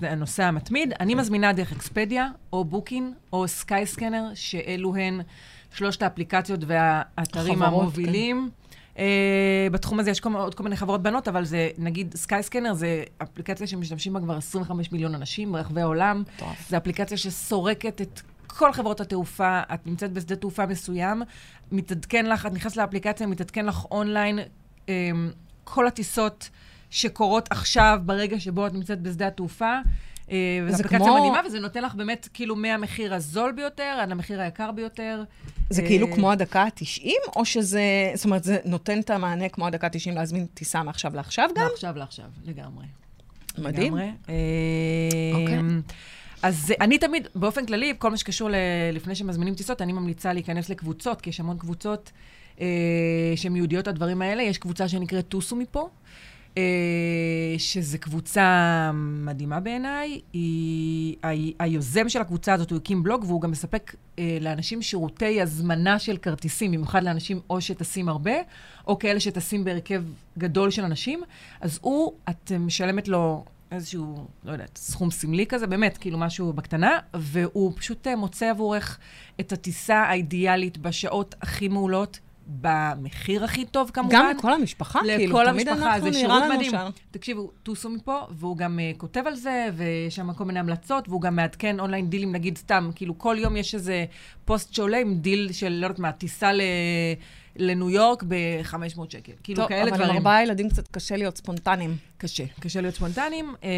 הנוסע 0.00 0.46
המתמיד. 0.46 0.92
אני 1.00 1.14
מזמינה 1.14 1.52
דרך 1.52 1.72
Expedia, 1.72 2.28
או 2.52 2.64
Booking, 2.64 3.12
או 3.32 3.48
Skyscanner, 3.48 4.24
שאלו 4.34 4.96
הן... 4.96 5.20
שלושת 5.74 6.02
האפליקציות 6.02 6.60
והאתרים 6.66 7.58
חברות, 7.58 7.82
המובילים. 7.82 8.48
כן. 8.50 8.64
אה, 8.94 9.72
בתחום 9.72 10.00
הזה 10.00 10.10
יש 10.10 10.20
כל, 10.20 10.34
עוד 10.34 10.54
כל 10.54 10.64
מיני 10.64 10.76
חברות 10.76 11.02
בנות, 11.02 11.28
אבל 11.28 11.44
זה, 11.44 11.70
נגיד, 11.78 12.14
Skyscanner 12.16 12.74
זה 12.74 13.04
אפליקציה 13.22 13.66
שמשתמשים 13.66 14.12
בה 14.12 14.20
כבר 14.20 14.36
25 14.36 14.92
מיליון 14.92 15.14
אנשים 15.14 15.52
ברחבי 15.52 15.80
העולם. 15.80 16.22
טוב. 16.36 16.48
זו 16.68 16.76
אפליקציה 16.76 17.16
שסורקת 17.16 18.00
את 18.00 18.20
כל 18.46 18.72
חברות 18.72 19.00
התעופה. 19.00 19.60
את 19.74 19.86
נמצאת 19.86 20.12
בשדה 20.12 20.36
תעופה 20.36 20.66
מסוים, 20.66 21.22
מתעדכן 21.72 22.26
לך, 22.26 22.46
את 22.46 22.52
נכנסת 22.52 22.76
לאפליקציה, 22.76 23.26
מתעדכן 23.26 23.66
לך 23.66 23.84
online 23.90 24.38
אמ, 24.86 24.90
כל 25.64 25.86
הטיסות 25.86 26.50
שקורות 26.90 27.48
עכשיו, 27.50 28.00
ברגע 28.04 28.40
שבו 28.40 28.66
את 28.66 28.72
נמצאת 28.72 29.00
בשדה 29.00 29.26
התעופה. 29.26 29.78
אה, 30.30 30.36
וזו 30.66 30.74
אפליקציה 30.74 30.98
כמו... 30.98 31.16
מדהימה, 31.18 31.40
וזה 31.46 31.60
נותן 31.60 31.82
לך 31.82 31.94
באמת 31.94 32.28
כאילו 32.34 32.56
מהמחיר 32.56 33.14
הזול 33.14 33.52
ביותר 33.52 33.98
עד 34.00 34.10
המחיר 34.10 34.40
היקר 34.40 34.72
ביותר. 34.72 35.22
זה. 35.70 35.82
כאילו 35.82 36.12
כמו 36.12 36.32
הדקה 36.32 36.62
ה-90, 36.62 37.08
או 37.36 37.44
שזה, 37.44 37.82
זאת 38.14 38.24
אומרת, 38.24 38.44
זה 38.44 38.58
נותן 38.64 39.00
את 39.00 39.10
המענה 39.10 39.48
כמו 39.48 39.66
הדקה 39.66 39.86
ה-90 39.86 40.14
להזמין 40.14 40.46
טיסה 40.46 40.82
מעכשיו 40.82 41.14
לעכשיו 41.14 41.48
גם? 41.56 41.66
מעכשיו 41.70 41.94
לעכשיו, 41.96 42.26
לגמרי. 42.44 42.84
מדהים. 43.58 43.96
לגמרי. 43.96 44.10
אוקיי. 45.34 45.58
אז 46.44 46.70
אה, 46.70 46.84
אני 46.84 46.98
תמיד, 46.98 47.28
באופן 47.34 47.66
כללי, 47.66 47.94
כל 47.98 48.10
מה 48.10 48.16
שקשור 48.16 48.50
ל... 48.50 48.54
לפני 48.92 49.14
שמזמינים 49.14 49.54
טיסות, 49.54 49.82
אני 49.82 49.92
ממליצה 49.92 50.32
להיכנס 50.32 50.68
לקבוצות, 50.68 51.20
כי 51.20 51.30
יש 51.30 51.40
המון 51.40 51.58
קבוצות 51.58 52.12
אה, 52.60 52.66
שהן 53.36 53.56
ייעודיות 53.56 53.86
לדברים 53.86 54.22
האלה. 54.22 54.42
יש 54.42 54.58
קבוצה 54.58 54.88
שנקראת 54.88 55.28
טוסו 55.28 55.56
מפה. 55.56 55.88
אה, 56.58 57.54
שזו 57.58 57.98
קבוצה 58.00 58.90
מדהימה 58.94 59.60
בעיניי. 59.60 60.20
היוזם 61.58 62.08
של 62.08 62.20
הקבוצה 62.20 62.54
הזאת, 62.54 62.70
הוא 62.70 62.76
הקים 62.76 63.02
בלוג, 63.02 63.24
והוא 63.24 63.40
גם 63.40 63.50
מספק 63.50 63.94
אה, 64.18 64.38
לאנשים 64.40 64.82
שירותי 64.82 65.42
הזמנה 65.42 65.98
של 65.98 66.16
כרטיסים, 66.16 66.72
במיוחד 66.72 67.02
לאנשים 67.02 67.40
או 67.50 67.60
שטסים 67.60 68.08
הרבה, 68.08 68.34
או 68.86 68.98
כאלה 68.98 69.20
שטסים 69.20 69.64
בהרכב 69.64 70.02
גדול 70.38 70.70
של 70.70 70.84
אנשים. 70.84 71.22
אז 71.60 71.78
הוא, 71.82 72.12
את 72.30 72.52
משלמת 72.58 73.08
לו 73.08 73.44
איזשהו, 73.70 74.26
לא 74.44 74.52
יודעת, 74.52 74.78
סכום 74.78 75.10
סמלי 75.10 75.46
כזה, 75.46 75.66
באמת, 75.66 75.98
כאילו 75.98 76.18
משהו 76.18 76.52
בקטנה, 76.52 76.98
והוא 77.14 77.72
פשוט 77.76 78.06
אה, 78.06 78.16
מוצא 78.16 78.50
עבורך 78.50 78.98
את 79.40 79.52
הטיסה 79.52 79.96
האידיאלית 79.96 80.78
בשעות 80.78 81.34
הכי 81.42 81.68
מעולות. 81.68 82.18
במחיר 82.46 83.44
הכי 83.44 83.64
טוב 83.64 83.90
כמובן. 83.94 84.14
גם 84.14 84.32
לכל 84.36 84.52
המשפחה, 84.52 85.00
כאילו, 85.00 85.32
לכל 85.32 85.48
המשפחה, 85.48 86.00
זה 86.00 86.12
שירות 86.12 86.42
מדהים. 86.54 86.70
שם. 86.70 86.88
תקשיבו, 87.10 87.50
טוסו 87.62 87.90
מפה, 87.90 88.18
והוא 88.30 88.56
גם 88.56 88.78
uh, 88.78 88.98
כותב 88.98 89.22
על 89.26 89.34
זה, 89.34 89.68
ויש 89.76 90.16
שם 90.16 90.32
כל 90.32 90.44
מיני 90.44 90.58
המלצות, 90.58 91.08
והוא 91.08 91.20
גם 91.20 91.36
מעדכן 91.36 91.80
אונליין 91.80 92.10
דילים, 92.10 92.32
נגיד 92.32 92.58
סתם, 92.58 92.90
כאילו 92.94 93.18
כל 93.18 93.36
יום 93.38 93.56
יש 93.56 93.74
איזה 93.74 94.04
פוסט 94.44 94.74
שעולה 94.74 94.98
עם 94.98 95.14
דיל 95.14 95.52
של, 95.52 95.68
לא 95.68 95.86
יודעת 95.86 95.98
מה, 95.98 96.12
טיסה 96.12 96.52
ל... 96.52 96.60
לניו 97.56 97.90
יורק 97.90 98.22
ב-500 98.28 99.00
שקל. 99.08 99.32
כאילו, 99.42 99.60
טוב, 99.60 99.68
כאלה 99.68 99.80
דברים. 99.80 99.94
טוב, 99.94 100.00
אבל 100.00 100.10
עם 100.10 100.16
ארבעה 100.16 100.42
ילדים 100.42 100.68
קצת 100.70 100.88
קשה 100.88 101.16
להיות 101.16 101.36
ספונטניים. 101.36 101.96
קשה, 102.18 102.44
קשה 102.60 102.80
להיות 102.80 102.94
ספונטניים. 102.94 103.54
אה, 103.64 103.70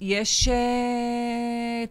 יש. 0.00 0.48
אה, 0.48 1.84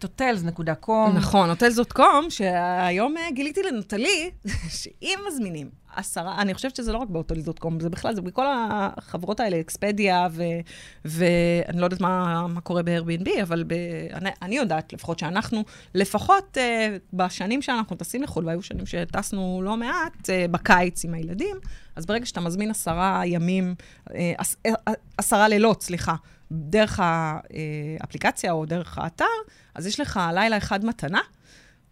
נכון, 1.13 1.50
Hotels.com, 1.50 2.30
שהיום 2.30 3.18
אה, 3.18 3.32
גיליתי 3.32 3.62
לנטלי, 3.63 4.32
שאם 4.82 5.20
מזמינים 5.28 5.83
עשרה, 5.96 6.42
אני 6.42 6.54
חושבת 6.54 6.76
שזה 6.76 6.92
לא 6.92 6.98
רק 6.98 7.10
ב 7.10 7.15
Hotels.com, 7.15 7.80
זה 7.80 7.90
בכלל, 7.90 8.16
זה 8.16 8.22
בכל 8.22 8.46
החברות 8.48 9.40
האלה, 9.40 9.60
Expedia, 9.60 10.28
ואני 11.06 11.80
לא 11.80 11.86
יודעת 11.86 12.02
מה, 12.02 12.48
מה 12.48 12.62
קורה 12.62 12.84
ב-Airbnb, 12.84 13.30
אבל 13.42 13.64
ב, 13.68 13.74
אני, 14.14 14.30
אני 14.42 14.56
יודעת, 14.56 14.94
לפחות 14.94 15.20
שאנחנו, 15.20 15.64
לפחות 15.94 16.58
uh, 16.58 17.00
בשנים 17.14 17.62
שאנחנו 17.62 17.96
טסים 17.96 18.24
לחו"ל, 18.24 18.46
והיו 18.46 18.62
שנים 18.62 18.86
שטסנו 18.86 19.62
לא 19.64 19.78
מעט, 19.78 20.30
uh, 20.30 20.52
בקיץ 20.52 21.06
עם 21.06 21.14
הילדים, 21.14 21.58
אז 21.96 22.06
ברגע 22.06 22.26
שאתה 22.26 22.42
מזמין 22.42 22.72
עשרה 22.72 23.22
ימים, 23.26 23.76
uh, 24.08 24.12
עש, 24.38 24.56
עשרה 25.18 25.48
לילות, 25.48 25.84
סליחה, 25.84 26.16
דרך 26.52 27.00
האפליקציה 27.04 28.52
או 28.52 28.66
דרך 28.66 28.98
האתר, 28.98 29.26
אז 29.76 29.88
יש 29.88 30.00
לך 30.00 30.20
לילה 30.34 30.58
אחד 30.58 30.86
מתנה. 30.86 31.22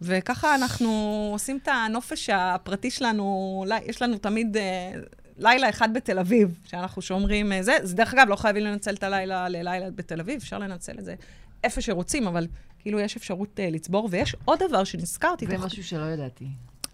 וככה 0.02 0.54
אנחנו 0.54 1.28
עושים 1.32 1.58
את 1.62 1.68
הנופש 1.68 2.30
הפרטי 2.30 2.90
שלנו, 2.90 3.64
יש 3.86 4.02
לנו 4.02 4.18
תמיד 4.18 4.56
אה, 4.56 4.92
לילה 5.38 5.68
אחד 5.68 5.94
בתל 5.94 6.18
אביב, 6.18 6.58
שאנחנו 6.64 7.02
שומרים 7.02 7.52
אה, 7.52 7.62
זה. 7.62 7.76
זה 7.82 7.96
דרך 7.96 8.14
אגב, 8.14 8.28
לא 8.28 8.36
חייבים 8.36 8.64
לנצל 8.64 8.94
את 8.94 9.02
הלילה 9.02 9.48
ללילה 9.48 9.90
בתל 9.90 10.20
אביב, 10.20 10.40
אפשר 10.42 10.58
לנצל 10.58 10.98
את 10.98 11.04
זה 11.04 11.14
איפה 11.64 11.80
שרוצים, 11.80 12.26
אבל 12.26 12.46
כאילו 12.78 13.00
יש 13.00 13.16
אפשרות 13.16 13.58
uh, 13.58 13.74
לצבור. 13.74 14.08
ויש 14.10 14.36
עוד 14.44 14.58
דבר 14.68 14.84
שנזכרתי. 14.84 15.46
זה 15.46 15.58
משהו 15.58 15.84
שלא 15.84 16.04
ידעתי. 16.04 16.46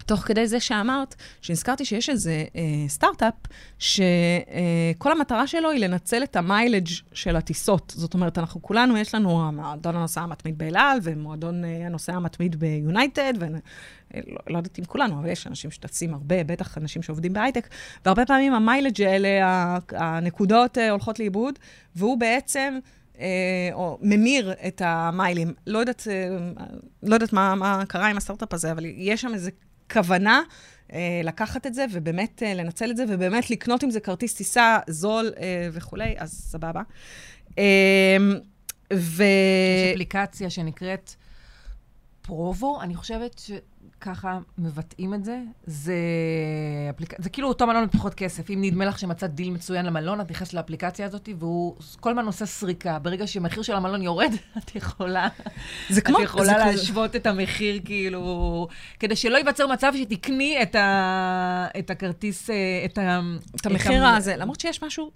תוך 0.09 0.19
כדי 0.19 0.47
זה 0.47 0.59
שאמרת, 0.59 1.15
שנזכרתי 1.41 1.85
שיש 1.85 2.09
איזה 2.09 2.45
אה, 2.55 2.61
סטארט-אפ, 2.87 3.33
שכל 3.79 5.09
אה, 5.09 5.15
המטרה 5.15 5.47
שלו 5.47 5.69
היא 5.71 5.79
לנצל 5.79 6.23
את 6.23 6.35
המיילג' 6.35 6.87
של 7.13 7.35
הטיסות. 7.35 7.93
זאת 7.97 8.13
אומרת, 8.13 8.37
אנחנו 8.37 8.61
כולנו, 8.61 8.97
יש 8.97 9.15
לנו 9.15 9.51
מועדון 9.51 9.95
הנוסע 9.95 10.21
המתמיד 10.21 10.57
באל 10.57 10.77
על, 10.77 10.99
ומועדון 11.03 11.65
אה, 11.65 11.85
הנוסע 11.85 12.13
המתמיד 12.13 12.55
ביונייטד, 12.55 13.33
ולא 13.39 13.57
לא 14.47 14.57
יודעת 14.57 14.79
אם 14.79 14.85
כולנו, 14.85 15.19
אבל 15.19 15.29
יש 15.29 15.47
אנשים 15.47 15.71
שטסים 15.71 16.13
הרבה, 16.13 16.43
בטח 16.43 16.77
אנשים 16.77 17.01
שעובדים 17.01 17.33
בהייטק, 17.33 17.67
והרבה 18.05 18.25
פעמים 18.25 18.53
המיילג' 18.53 19.01
האלה, 19.01 19.29
הנקודות 19.89 20.77
אה, 20.77 20.89
הולכות 20.89 21.19
לאיבוד, 21.19 21.59
והוא 21.95 22.17
בעצם... 22.17 22.79
אה, 23.19 23.69
או 23.73 23.97
ממיר 24.01 24.53
את 24.67 24.81
המיילים. 24.85 25.53
לא 25.67 25.79
יודעת, 25.79 26.07
אה, 26.11 26.37
לא 27.03 27.13
יודעת 27.13 27.33
מה, 27.33 27.55
מה 27.55 27.83
קרה 27.87 28.07
עם 28.07 28.17
הסטארט-אפ 28.17 28.53
הזה, 28.53 28.71
אבל 28.71 28.85
יש 28.85 29.21
שם 29.21 29.33
איזה 29.33 29.51
כוונה 29.91 30.41
אה, 30.93 31.21
לקחת 31.23 31.67
את 31.67 31.73
זה 31.73 31.85
ובאמת 31.91 32.43
אה, 32.43 32.53
לנצל 32.53 32.91
את 32.91 32.97
זה, 32.97 33.05
ובאמת 33.09 33.49
לקנות 33.49 33.83
עם 33.83 33.91
זה 33.91 33.99
כרטיס 33.99 34.33
טיסה 34.33 34.77
זול 34.87 35.31
אה, 35.39 35.69
וכולי, 35.71 36.15
אז 36.17 36.31
סבבה. 36.33 36.81
אה, 37.57 38.17
ו... 38.93 39.23
יש 39.23 39.93
אפליקציה 39.93 40.49
שנקראת 40.49 41.15
פרובו, 42.21 42.81
אני 42.81 42.95
חושבת 42.95 43.39
ש... 43.39 43.51
ככה 44.01 44.39
מבטאים 44.57 45.13
את 45.13 45.25
זה, 45.25 45.41
זה, 45.65 45.95
אפליק... 46.89 47.13
זה 47.21 47.29
כאילו 47.29 47.47
אותו 47.47 47.67
מלון 47.67 47.87
בפחות 47.87 48.13
כסף. 48.13 48.49
אם 48.49 48.61
נדמה 48.61 48.85
לך 48.85 48.99
שמצאת 48.99 49.35
דיל 49.35 49.49
מצוין 49.51 49.85
למלון, 49.85 50.21
את 50.21 50.31
נכנסת 50.31 50.53
לאפליקציה 50.53 51.05
הזאת, 51.05 51.29
והוא 51.39 51.75
כל 51.99 52.09
הזמן 52.09 52.25
עושה 52.25 52.45
סריקה. 52.45 52.99
ברגע 52.99 53.27
שהמחיר 53.27 53.63
של 53.63 53.73
המלון 53.73 54.01
יורד, 54.01 54.31
את 54.57 54.75
יכולה... 54.75 55.27
זה 55.89 56.01
כמו... 56.01 56.17
את 56.17 56.23
יכולה 56.23 56.57
להשוות 56.57 57.15
את 57.15 57.27
המחיר, 57.27 57.79
כאילו... 57.85 58.67
כדי 58.99 59.15
שלא 59.15 59.37
ייווצר 59.37 59.67
מצב 59.67 59.93
שתקני 59.95 60.61
את, 60.61 60.75
ה... 60.75 61.67
את 61.79 61.89
הכרטיס, 61.89 62.49
אה, 62.49 62.55
את 62.85 62.97
ה... 62.97 63.19
את 63.61 63.65
המחיר 63.65 64.05
הזה. 64.05 64.35
למרות 64.35 64.59
שיש 64.59 64.83
משהו 64.83 65.11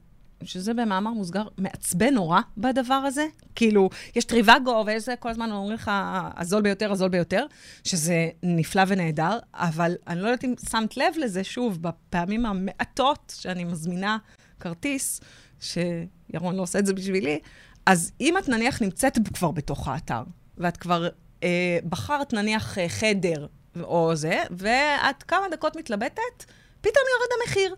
שזה 0.46 0.74
במאמר 0.74 1.12
מוסגר 1.12 1.48
מעצבן 1.58 2.14
נורא 2.14 2.42
בדבר 2.58 2.94
הזה. 2.94 3.26
כאילו, 3.56 3.90
יש 4.16 4.26
Trivago 4.26 4.84
ויש 4.86 5.06
זה, 5.06 5.16
כל 5.20 5.30
הזמן 5.30 5.52
אומרים 5.52 5.74
לך, 5.74 5.92
הזול 6.38 6.62
ביותר, 6.62 6.92
הזול 6.92 7.10
ביותר, 7.10 7.46
שזה 7.84 8.30
נפלא 8.44 8.82
ונהדר, 8.88 9.40
אבל 9.54 9.96
אני 10.08 10.22
לא 10.22 10.28
יודעת 10.28 10.44
אם 10.44 10.54
שמת 10.70 10.98
לב 10.98 11.14
לזה, 11.18 11.44
שוב, 11.44 11.82
בפעמים 11.82 12.46
המעטות 12.46 13.34
שאני 13.40 13.64
מזמינה 13.64 14.18
כרטיס, 14.60 15.22
שירון 15.60 16.56
לא 16.56 16.62
עושה 16.62 16.80
את 16.80 16.86
זה 16.86 16.94
בשבילי, 16.94 17.40
אז 17.86 18.12
אם 18.22 18.38
את 18.38 18.50
נניח 18.50 18.82
נמצאת 18.82 19.20
כבר 19.34 19.52
בתוך 19.52 19.88
האתר, 19.88 20.24
ואת 20.58 20.78
כבר 20.78 21.08
אה, 21.44 21.78
בחרת 21.90 22.34
נניח 22.34 22.78
אה, 22.78 22.90
חדר 22.90 23.48
או 23.84 24.16
זה, 24.16 24.44
ואת 24.52 25.24
כמה 25.24 25.46
דקות 25.52 25.76
מתלבטת, 25.76 26.44
פתאום 26.82 27.06
יורד 27.14 27.30
המחיר. 27.42 27.76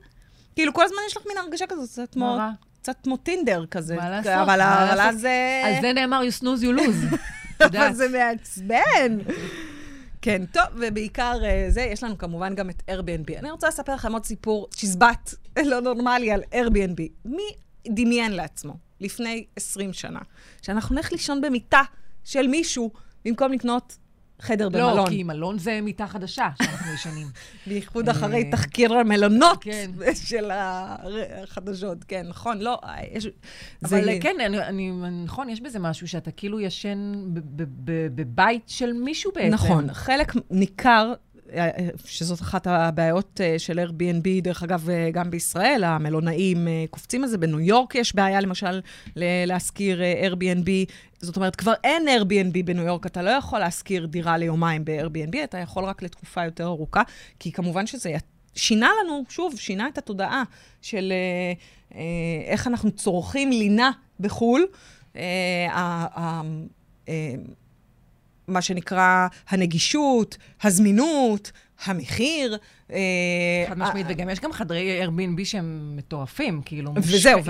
כאילו, 0.56 0.74
כל 0.74 0.84
הזמן 0.84 0.98
יש 1.08 1.18
לך 1.18 1.24
מין 1.28 1.38
הרגשה 1.38 1.68
כזאת, 1.68 1.90
זה 1.90 2.04
כמו... 2.12 2.38
קצת 2.82 2.96
כמו 3.04 3.18
טינדר 3.18 3.66
כזה. 3.66 3.96
מה 3.96 4.10
לעשות? 4.10 4.32
אבל 4.32 4.62
אז... 4.62 5.22
זה... 5.22 5.62
על 5.66 5.82
זה 5.82 5.94
נאמר, 5.94 6.22
you 6.22 6.42
snooze, 6.42 6.62
you 6.62 6.80
lose. 6.80 7.16
אבל 7.66 7.94
זה 7.94 8.08
מעצבן. 8.10 9.18
כן, 10.22 10.46
טוב, 10.46 10.64
ובעיקר 10.76 11.46
אה, 11.46 11.66
זה, 11.70 11.82
יש 11.82 12.04
לנו 12.04 12.18
כמובן 12.18 12.56
גם 12.56 12.70
את 12.70 12.82
Airbnb. 12.90 13.40
אני 13.40 13.52
רוצה 13.52 13.68
לספר 13.68 13.94
לכם 13.96 14.14
עוד 14.14 14.26
סיפור 14.26 14.68
צ'יזבט 14.72 15.34
לא 15.72 15.82
נורמלי 15.82 16.32
על 16.32 16.42
Airbnb. 16.52 17.02
מי 17.26 17.44
דמיין 17.88 18.32
לעצמו 18.32 18.74
לפני 19.00 19.46
20 19.56 19.94
שנה 19.94 20.20
שאנחנו 20.62 20.96
נלך 20.96 21.12
לישון 21.12 21.42
במיטה 21.42 21.82
של 22.24 22.48
מישהו 22.48 22.92
במקום 23.26 23.52
לקנות 23.54 23.98
חדר 24.42 24.64
לא, 24.64 24.70
במלון. 24.70 24.98
לא, 24.98 25.10
כי 25.10 25.24
מלון 25.24 25.58
זה 25.58 25.80
מיטה 25.82 26.08
חדשה 26.08 26.50
שאנחנו 26.58 26.94
ישנים. 26.94 27.28
בייחוד 27.68 28.10
אחרי 28.10 28.44
אה, 28.44 28.52
תחקיר 28.52 28.94
המלונות 28.94 29.64
כן. 29.64 29.92
של 30.30 30.52
החדשות. 30.52 32.04
כן, 32.04 32.26
נכון, 32.30 32.60
לא, 32.60 32.80
יש... 33.12 33.28
אבל 33.84 34.10
כן, 34.22 34.36
אני, 34.40 34.92
נכון, 35.24 35.50
יש 35.50 35.62
בזה 35.62 35.80
משהו 35.80 36.08
שאתה 36.08 36.32
כאילו 36.32 36.60
ישן 36.60 37.14
בבית 38.16 38.64
של 38.68 38.94
מישהו 38.94 39.32
בעצם. 39.36 39.54
נכון, 39.54 39.94
חלק 39.94 40.34
ניכר 40.52 41.14
שזאת 42.06 42.42
אחת 42.42 42.68
הבעיות 42.68 43.42
אה, 43.42 43.60
של 43.60 43.80
Airbnb, 43.80 44.42
דרך 44.42 44.64
אגב, 44.64 44.90
אה, 44.90 45.10
גם 45.12 45.32
בישראל, 45.32 45.84
המלונאים 45.84 46.68
אה, 46.68 46.86
קופצים 46.90 47.24
על 47.24 47.30
זה. 47.30 47.38
בניו 47.38 47.60
יורק 47.60 47.96
יש 47.96 48.16
בעיה, 48.16 48.42
למשל, 48.42 48.82
להשכיר 49.16 50.02
Airbnb. 50.32 50.70
זאת 51.22 51.36
אומרת, 51.36 51.56
כבר 51.56 51.74
אין 51.84 52.08
Airbnb 52.08 52.64
בניו 52.66 52.86
יורק, 52.86 53.06
אתה 53.06 53.22
לא 53.22 53.30
יכול 53.30 53.60
להשכיר 53.60 54.06
דירה 54.06 54.38
ליומיים 54.38 54.86
ב-Airbnb, 54.86 55.38
אתה 55.44 55.58
יכול 55.58 55.84
רק 55.84 56.04
לתקופה 56.04 56.46
יותר 56.46 56.66
ארוכה, 56.66 57.02
כי 57.40 57.52
כמובן 57.52 57.88
שזה 57.88 58.16
שינה 58.56 58.90
לנו, 59.04 59.24
שוב, 59.30 59.56
שינה 59.58 59.88
את 59.88 59.98
התודעה 59.98 60.44
של 60.82 61.14
איך 62.46 62.68
אנחנו 62.68 62.92
צורכים 62.92 63.52
לינה 63.52 63.92
בחו"ל. 64.20 64.66
מה 68.48 68.62
שנקרא 68.62 69.28
הנגישות, 69.50 70.38
הזמינות, 70.64 71.52
המחיר. 71.86 72.58
אה, 72.92 73.66
חד 73.70 73.78
משמעית, 73.78 74.06
וגם 74.10 74.30
יש 74.30 74.40
גם 74.40 74.54
חדרי 74.54 75.06
Airbnb 75.06 75.46
שהם 75.46 75.94
מטורפים, 75.96 76.62
כאילו, 76.66 76.94
וזהו, 76.96 77.42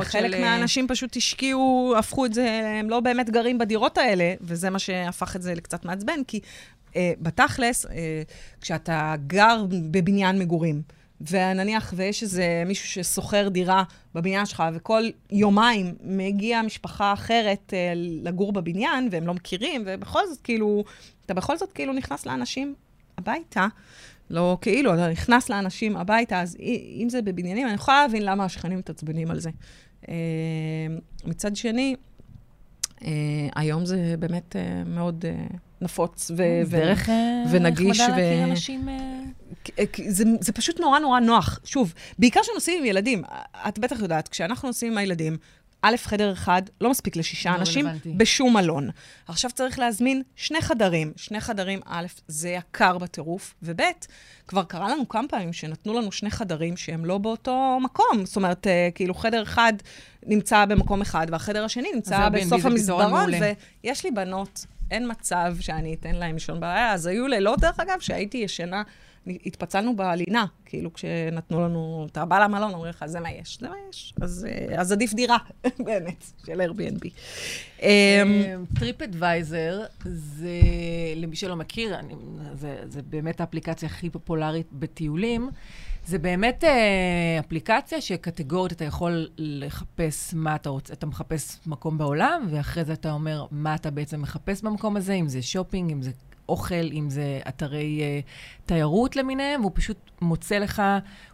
וחלק 0.00 0.32
של... 0.32 0.40
מהאנשים 0.40 0.88
פשוט 0.88 1.16
השקיעו, 1.16 1.94
הפכו 1.98 2.26
את 2.26 2.34
זה, 2.34 2.74
הם 2.80 2.90
לא 2.90 3.00
באמת 3.00 3.30
גרים 3.30 3.58
בדירות 3.58 3.98
האלה, 3.98 4.34
וזה 4.40 4.70
מה 4.70 4.78
שהפך 4.78 5.36
את 5.36 5.42
זה 5.42 5.54
לקצת 5.54 5.84
מעצבן, 5.84 6.24
כי 6.26 6.40
uh, 6.90 6.94
בתכלס, 7.20 7.86
כשאתה 8.60 9.14
גר 9.26 9.64
בבניין 9.90 10.38
מגורים, 10.38 10.82
ונניח 11.20 11.92
ויש 11.96 12.22
איזה 12.22 12.62
מישהו 12.66 12.88
ששוכר 12.88 13.48
דירה 13.48 13.82
בבניין 14.14 14.46
שלך, 14.46 14.62
וכל 14.74 15.02
יומיים 15.30 15.94
מגיעה 16.00 16.62
משפחה 16.62 17.12
אחרת 17.12 17.74
אה, 17.74 17.92
לגור 17.96 18.52
בבניין, 18.52 19.08
והם 19.10 19.26
לא 19.26 19.34
מכירים, 19.34 19.84
ובכל 19.86 20.20
זאת, 20.28 20.40
כאילו, 20.42 20.84
אתה 21.26 21.34
בכל 21.34 21.58
זאת 21.58 21.72
כאילו 21.72 21.92
נכנס 21.92 22.26
לאנשים 22.26 22.74
הביתה, 23.18 23.66
לא 24.30 24.58
כאילו, 24.60 24.94
אתה 24.94 25.08
נכנס 25.08 25.48
לאנשים 25.48 25.96
הביתה, 25.96 26.40
אז 26.40 26.56
אם 27.02 27.08
זה 27.10 27.22
בבניינים, 27.22 27.66
אני 27.66 27.74
יכולה 27.74 28.02
להבין 28.02 28.24
למה 28.24 28.44
השכנים 28.44 28.78
מתעצבנים 28.78 29.30
על 29.30 29.40
זה. 29.40 29.50
אה, 30.08 30.14
מצד 31.24 31.56
שני, 31.56 31.96
אה, 33.04 33.48
היום 33.56 33.86
זה 33.86 34.14
באמת 34.18 34.56
אה, 34.56 34.82
מאוד 34.86 35.24
נפוץ 35.80 36.30
ו- 36.30 36.42
ו- 36.66 36.70
דרך 36.70 37.08
ונגיש. 37.50 38.00
נחמדה 38.00 38.18
להכיר 38.18 38.44
אנשים... 38.44 38.88
זה, 40.08 40.24
זה 40.40 40.52
פשוט 40.52 40.80
נורא 40.80 40.98
נורא 40.98 41.20
נוח. 41.20 41.58
שוב, 41.64 41.94
בעיקר 42.18 42.40
כשנוסעים 42.42 42.78
עם 42.78 42.84
ילדים, 42.84 43.22
את 43.68 43.78
בטח 43.78 44.00
יודעת, 44.00 44.28
כשאנחנו 44.28 44.68
נוסעים 44.68 44.92
עם 44.92 44.98
הילדים, 44.98 45.36
א', 45.82 45.96
חדר 45.96 46.32
אחד 46.32 46.62
לא 46.80 46.90
מספיק 46.90 47.16
לשישה 47.16 47.50
לא 47.50 47.56
אנשים 47.56 47.86
רלוונטי. 47.86 48.14
בשום 48.16 48.56
מלון. 48.56 48.90
עכשיו 49.28 49.50
צריך 49.50 49.78
להזמין 49.78 50.22
שני 50.36 50.60
חדרים. 50.60 51.12
שני 51.16 51.40
חדרים, 51.40 51.80
א', 51.86 52.06
זה 52.28 52.48
יקר 52.48 52.98
בטירוף, 52.98 53.54
וב', 53.62 53.80
כבר 54.46 54.64
קרה 54.64 54.88
לנו 54.88 55.08
כמה 55.08 55.28
פעמים 55.28 55.52
שנתנו 55.52 56.00
לנו 56.00 56.12
שני 56.12 56.30
חדרים 56.30 56.76
שהם 56.76 57.04
לא 57.04 57.18
באותו 57.18 57.78
מקום. 57.82 58.24
זאת 58.24 58.36
אומרת, 58.36 58.66
אה, 58.66 58.88
כאילו 58.94 59.14
חדר 59.14 59.42
אחד 59.42 59.72
נמצא 60.26 60.64
במקום 60.64 61.00
אחד, 61.00 61.26
והחדר 61.30 61.64
השני 61.64 61.88
נמצא 61.94 62.28
בסוף 62.28 62.64
המסדרון, 62.64 63.30
ויש 63.84 64.04
לי 64.04 64.10
בנות, 64.10 64.66
אין 64.90 65.10
מצב 65.10 65.54
שאני 65.60 65.94
אתן 65.94 66.14
להם 66.14 66.34
לישון 66.34 66.60
בלילה. 66.60 66.92
אז 66.92 67.06
היו 67.06 67.26
לילות, 67.26 67.60
דרך 67.60 67.80
אגב, 67.80 68.00
שהייתי 68.00 68.38
ישנה 68.38 68.82
התפצלנו 69.46 69.96
בלינה, 69.96 70.46
כאילו 70.64 70.92
כשנתנו 70.92 71.60
לנו, 71.60 72.06
אתה 72.12 72.24
בא 72.24 72.44
למלון, 72.44 72.74
אומרים 72.74 72.90
לך, 72.90 73.06
זה 73.06 73.20
מה 73.20 73.30
יש, 73.30 73.58
זה 73.60 73.68
מה 73.68 73.74
יש. 73.90 74.14
אז, 74.20 74.46
אה, 74.50 74.80
אז 74.80 74.92
עדיף 74.92 75.14
דירה, 75.14 75.36
באמת, 75.86 76.24
של 76.46 76.60
Airbnb. 76.60 77.08
Trip 78.78 79.02
אמ, 79.02 79.08
Advisor, 79.08 79.84
זה, 80.04 80.60
למי 81.16 81.36
שלא 81.36 81.56
מכיר, 81.56 81.98
אני, 81.98 82.14
זה, 82.54 82.76
זה 82.88 83.02
באמת 83.02 83.40
האפליקציה 83.40 83.88
הכי 83.88 84.10
פופולרית 84.10 84.66
בטיולים. 84.72 85.50
זה 86.08 86.18
באמת 86.18 86.64
אה, 86.64 87.38
אפליקציה 87.40 88.00
שקטגורית 88.00 88.72
אתה 88.72 88.84
יכול 88.84 89.28
לחפש 89.38 90.34
מה 90.34 90.54
אתה 90.54 90.70
רוצה. 90.70 90.92
אתה 90.92 91.06
מחפש 91.06 91.58
מקום 91.66 91.98
בעולם, 91.98 92.46
ואחרי 92.50 92.84
זה 92.84 92.92
אתה 92.92 93.12
אומר 93.12 93.46
מה 93.50 93.74
אתה 93.74 93.90
בעצם 93.90 94.22
מחפש 94.22 94.62
במקום 94.62 94.96
הזה, 94.96 95.12
אם 95.12 95.28
זה 95.28 95.42
שופינג, 95.42 95.92
אם 95.92 96.02
זה 96.02 96.10
אוכל, 96.48 96.74
אם 96.92 97.10
זה 97.10 97.40
אתרי 97.48 98.00
uh, 98.00 98.66
תיירות 98.66 99.16
למיניהם, 99.16 99.60
והוא 99.60 99.72
פשוט 99.74 99.96
מוצא 100.20 100.58
לך, 100.58 100.82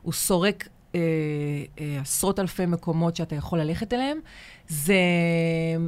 הוא 0.02 0.12
סורק 0.12 0.64
uh, 0.64 0.94
uh, 0.94 1.80
עשרות 2.00 2.38
אלפי 2.38 2.66
מקומות 2.66 3.16
שאתה 3.16 3.34
יכול 3.34 3.60
ללכת 3.60 3.92
אליהם. 3.92 4.18
זה 4.68 4.94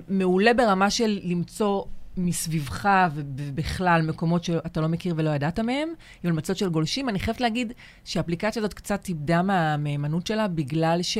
מעולה 0.08 0.54
ברמה 0.54 0.90
של 0.90 1.20
למצוא 1.22 1.84
מסביבך 2.16 2.88
ובכלל 3.14 4.02
מקומות 4.02 4.44
שאתה 4.44 4.80
לא 4.80 4.88
מכיר 4.88 5.14
ולא 5.16 5.30
ידעת 5.30 5.60
מהם, 5.60 5.88
עם 6.24 6.30
המצות 6.30 6.56
של 6.56 6.68
גולשים. 6.68 7.08
אני 7.08 7.18
חייבת 7.18 7.40
להגיד 7.40 7.72
שהאפליקציה 8.04 8.60
הזאת 8.60 8.74
קצת 8.74 9.08
איבדה 9.08 9.42
מהמהימנות 9.42 10.26
שלה, 10.26 10.48
בגלל 10.48 11.02
ש... 11.02 11.18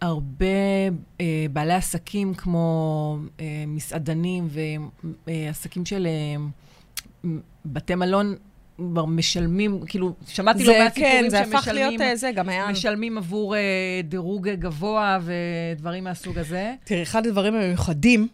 הרבה 0.00 0.46
אה, 1.20 1.46
בעלי 1.52 1.74
עסקים 1.74 2.34
כמו 2.34 3.18
אה, 3.40 3.64
מסעדנים 3.66 4.48
ועסקים 5.26 5.86
של 5.86 6.06
אה, 6.06 7.30
בתי 7.64 7.94
מלון 7.94 8.34
כבר 8.92 9.04
משלמים, 9.04 9.80
כאילו, 9.86 10.12
שמעתי 10.26 10.64
לא 10.64 10.78
מעט 10.78 10.94
סיפורים 10.94 11.22
כן, 11.22 11.28
זה 11.30 11.40
הפך 11.40 11.68
להיות 11.68 12.00
אה, 12.00 12.16
זה, 12.16 12.30
גם 12.34 12.48
היה... 12.48 12.68
משלמים 12.68 13.18
עבור 13.18 13.56
אה, 13.56 13.60
דירוג 14.04 14.48
גבוה 14.48 15.18
ודברים 15.22 16.04
מהסוג 16.04 16.38
הזה. 16.38 16.74
תראי, 16.84 17.02
אחד 17.02 17.26
הדברים 17.26 17.54
המיוחדים 17.54 18.28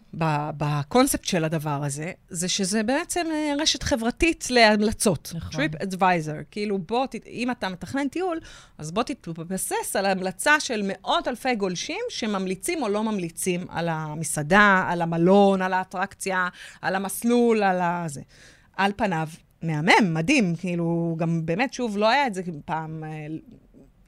בקונספט 0.57 1.25
של 1.25 1.43
הדבר 1.43 1.83
הזה, 1.83 2.11
זה 2.29 2.47
שזה 2.47 2.83
בעצם 2.83 3.25
אה, 3.31 3.53
רשת 3.59 3.83
חברתית 3.83 4.47
להמלצות. 4.49 5.33
נכון. 5.35 5.51
TripAdvisor. 5.51 6.35
כאילו, 6.51 6.77
בוא, 6.77 7.07
אם 7.27 7.51
אתה 7.51 7.69
מתכנן 7.69 8.07
טיול, 8.07 8.39
אז 8.77 8.91
בוא 8.91 9.03
תתבסס 9.03 9.95
על 9.95 10.05
המלצה 10.05 10.59
של 10.59 10.81
מאות 10.83 11.27
אלפי 11.27 11.55
גולשים 11.55 12.01
שממליצים 12.09 12.83
או 12.83 12.89
לא 12.89 13.03
ממליצים 13.03 13.65
על 13.69 13.89
המסעדה, 13.89 14.85
על 14.89 15.01
המלון, 15.01 15.61
על 15.61 15.73
האטרקציה, 15.73 16.47
על 16.81 16.95
המסלול, 16.95 17.63
על 17.63 17.79
הזה. 17.81 18.21
על 18.77 18.91
פניו, 18.95 19.27
מהמם, 19.61 20.13
מדהים, 20.13 20.55
כאילו, 20.55 21.15
גם 21.19 21.45
באמת, 21.45 21.73
שוב, 21.73 21.97
לא 21.97 22.09
היה 22.09 22.27
את 22.27 22.33
זה 22.33 22.41
פעם. 22.65 23.03
אה, 23.03 23.27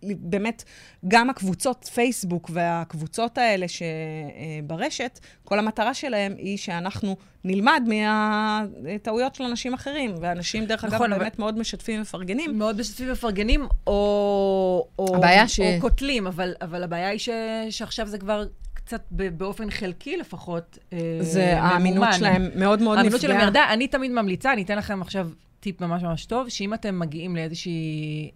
באמת, 0.03 0.63
גם 1.07 1.29
הקבוצות 1.29 1.89
פייסבוק 1.93 2.49
והקבוצות 2.53 3.37
האלה 3.37 3.65
שברשת, 3.67 5.19
כל 5.43 5.59
המטרה 5.59 5.93
שלהם 5.93 6.33
היא 6.37 6.57
שאנחנו 6.57 7.17
נלמד 7.43 7.83
מהטעויות 7.87 9.35
של 9.35 9.43
אנשים 9.43 9.73
אחרים. 9.73 10.15
ואנשים, 10.21 10.65
דרך 10.65 10.83
נכון, 10.85 10.99
אגב, 10.99 11.03
אבל... 11.03 11.19
באמת 11.19 11.39
מאוד 11.39 11.57
משתפים 11.57 11.99
ומפרגנים. 11.99 12.57
מאוד 12.57 12.79
משתפים 12.79 13.09
ומפרגנים, 13.09 13.67
או, 13.87 14.87
או, 14.99 15.15
או 15.15 15.47
ש... 15.47 15.59
קוטלים, 15.81 16.27
אבל, 16.27 16.53
אבל 16.61 16.83
הבעיה 16.83 17.09
היא 17.09 17.19
ש... 17.19 17.29
שעכשיו 17.69 18.07
זה 18.07 18.17
כבר 18.17 18.45
קצת 18.89 19.07
באופן 19.11 19.69
חלקי 19.69 20.17
לפחות 20.17 20.77
אה, 20.93 20.97
זה 21.21 21.53
ממומן. 21.53 21.69
האמינות 21.69 22.07
שלהם 22.13 22.49
מאוד 22.55 22.81
מאוד 22.81 22.97
נפגעה. 22.97 22.97
האמינות 22.97 23.21
שלהם 23.21 23.39
ירדה. 23.39 23.65
אני 23.73 23.87
תמיד 23.87 24.11
ממליצה, 24.11 24.53
אני 24.53 24.61
אתן 24.61 24.77
לכם 24.77 25.01
עכשיו 25.01 25.29
טיפ 25.59 25.81
ממש 25.81 26.03
ממש 26.03 26.25
טוב, 26.25 26.49
שאם 26.49 26.73
אתם 26.73 26.99
מגיעים 26.99 27.35
לאיזושהי 27.35 28.31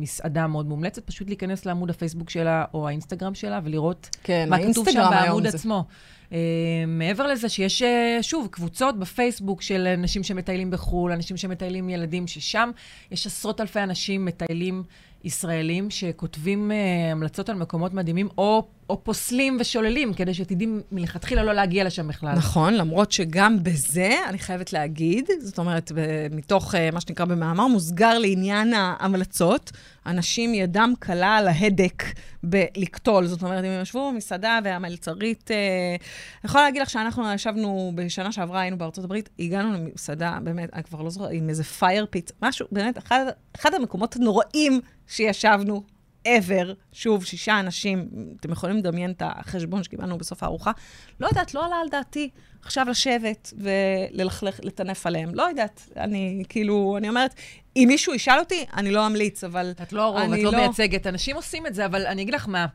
מסעדה 0.00 0.46
מאוד 0.46 0.66
מומלצת, 0.66 1.06
פשוט 1.06 1.28
להיכנס 1.28 1.66
לעמוד 1.66 1.90
הפייסבוק 1.90 2.30
שלה 2.30 2.64
או 2.74 2.88
האינסטגרם 2.88 3.34
שלה 3.34 3.60
ולראות 3.64 4.08
כן, 4.22 4.46
מה 4.50 4.58
כתוב 4.58 4.90
שם 4.90 5.08
בעמוד 5.10 5.46
עצמו. 5.46 5.84
Uh, 6.30 6.32
מעבר 6.86 7.26
לזה 7.26 7.48
שיש, 7.48 7.82
uh, 7.82 7.86
שוב, 8.22 8.48
קבוצות 8.50 8.98
בפייסבוק 8.98 9.62
של 9.62 9.86
אנשים 9.86 10.22
שמטיילים 10.22 10.70
בחו"ל, 10.70 11.12
אנשים 11.12 11.36
שמטיילים 11.36 11.90
ילדים, 11.90 12.26
ששם 12.26 12.70
יש 13.10 13.26
עשרות 13.26 13.60
אלפי 13.60 13.80
אנשים 13.80 14.24
מטיילים 14.24 14.82
ישראלים 15.24 15.90
שכותבים 15.90 16.70
אה, 16.70 17.12
המלצות 17.12 17.48
על 17.48 17.56
מקומות 17.56 17.94
מדהימים, 17.94 18.28
או, 18.38 18.68
או 18.90 19.04
פוסלים 19.04 19.56
ושוללים, 19.60 20.14
כדי 20.14 20.34
שתדעי 20.34 20.66
מלכתחילה 20.92 21.42
לא 21.42 21.52
להגיע 21.52 21.84
לשם 21.84 22.08
בכלל. 22.08 22.34
נכון, 22.34 22.74
למרות 22.74 23.12
שגם 23.12 23.62
בזה, 23.62 24.14
אני 24.28 24.38
חייבת 24.38 24.72
להגיד, 24.72 25.28
זאת 25.40 25.58
אומרת, 25.58 25.92
מתוך 26.30 26.74
אה, 26.74 26.78
מה 26.92 27.00
שנקרא 27.00 27.24
במאמר 27.24 27.66
מוסגר 27.66 28.18
לעניין 28.18 28.74
ההמלצות, 28.74 29.72
אנשים 30.06 30.54
ידם 30.54 30.92
קלה 30.98 31.36
על 31.36 31.48
ההדק 31.48 32.02
בלקטול. 32.42 33.26
זאת 33.26 33.42
אומרת, 33.42 33.64
אם 33.64 33.70
הם 33.70 33.82
ישבו 33.82 34.10
במסעדה 34.12 34.58
והמלצרית... 34.64 35.50
אה, 35.50 35.54
אני 36.42 36.48
יכולה 36.48 36.64
להגיד 36.64 36.82
לך 36.82 36.90
שאנחנו 36.90 37.32
ישבנו, 37.32 37.92
בשנה 37.94 38.32
שעברה 38.32 38.60
היינו 38.60 38.78
בארצות 38.78 39.04
הברית, 39.04 39.28
הגענו 39.38 39.72
למסעדה, 39.72 40.38
באמת, 40.42 40.70
אני 40.74 40.82
כבר 40.82 41.02
לא 41.02 41.10
זוכרת, 41.10 41.30
עם 41.32 41.48
איזה 41.48 41.64
fire 41.64 42.06
pit, 42.10 42.30
משהו, 42.42 42.66
באמת, 42.72 42.98
אחד, 42.98 43.24
אחד 43.56 43.74
המקומות 43.74 44.16
הנוראים 44.16 44.80
שישבנו 45.06 45.82
ever, 46.28 46.74
שוב, 46.92 47.24
שישה 47.24 47.60
אנשים, 47.60 48.08
אתם 48.40 48.52
יכולים 48.52 48.76
לדמיין 48.76 49.10
את 49.10 49.22
החשבון 49.26 49.82
שקיבלנו 49.82 50.18
בסוף 50.18 50.42
הארוחה. 50.42 50.72
לא 51.20 51.26
יודעת, 51.26 51.54
לא 51.54 51.66
עלה 51.66 51.76
על 51.76 51.88
דעתי 51.88 52.30
עכשיו 52.62 52.86
לשבת 52.90 53.52
וללכלך, 53.58 54.60
לטנף 54.62 55.06
עליהם. 55.06 55.34
לא 55.34 55.42
יודעת, 55.42 55.88
אני 55.96 56.42
כאילו, 56.48 56.94
אני 56.98 57.08
אומרת, 57.08 57.34
אם 57.76 57.84
מישהו 57.88 58.14
ישאל 58.14 58.38
אותי, 58.38 58.64
אני 58.76 58.90
לא 58.90 59.06
אמליץ, 59.06 59.44
אבל... 59.44 59.72
את 59.82 59.92
לא 59.92 60.02
הרוב, 60.02 60.32
את 60.32 60.38
לא, 60.42 60.52
לא 60.52 60.58
מייצגת. 60.58 61.06
אנשים 61.06 61.36
עושים 61.36 61.66
את 61.66 61.74
זה, 61.74 61.86
אבל 61.86 62.06
אני 62.06 62.22
אגיד 62.22 62.34
לך 62.34 62.48
מה, 62.48 62.66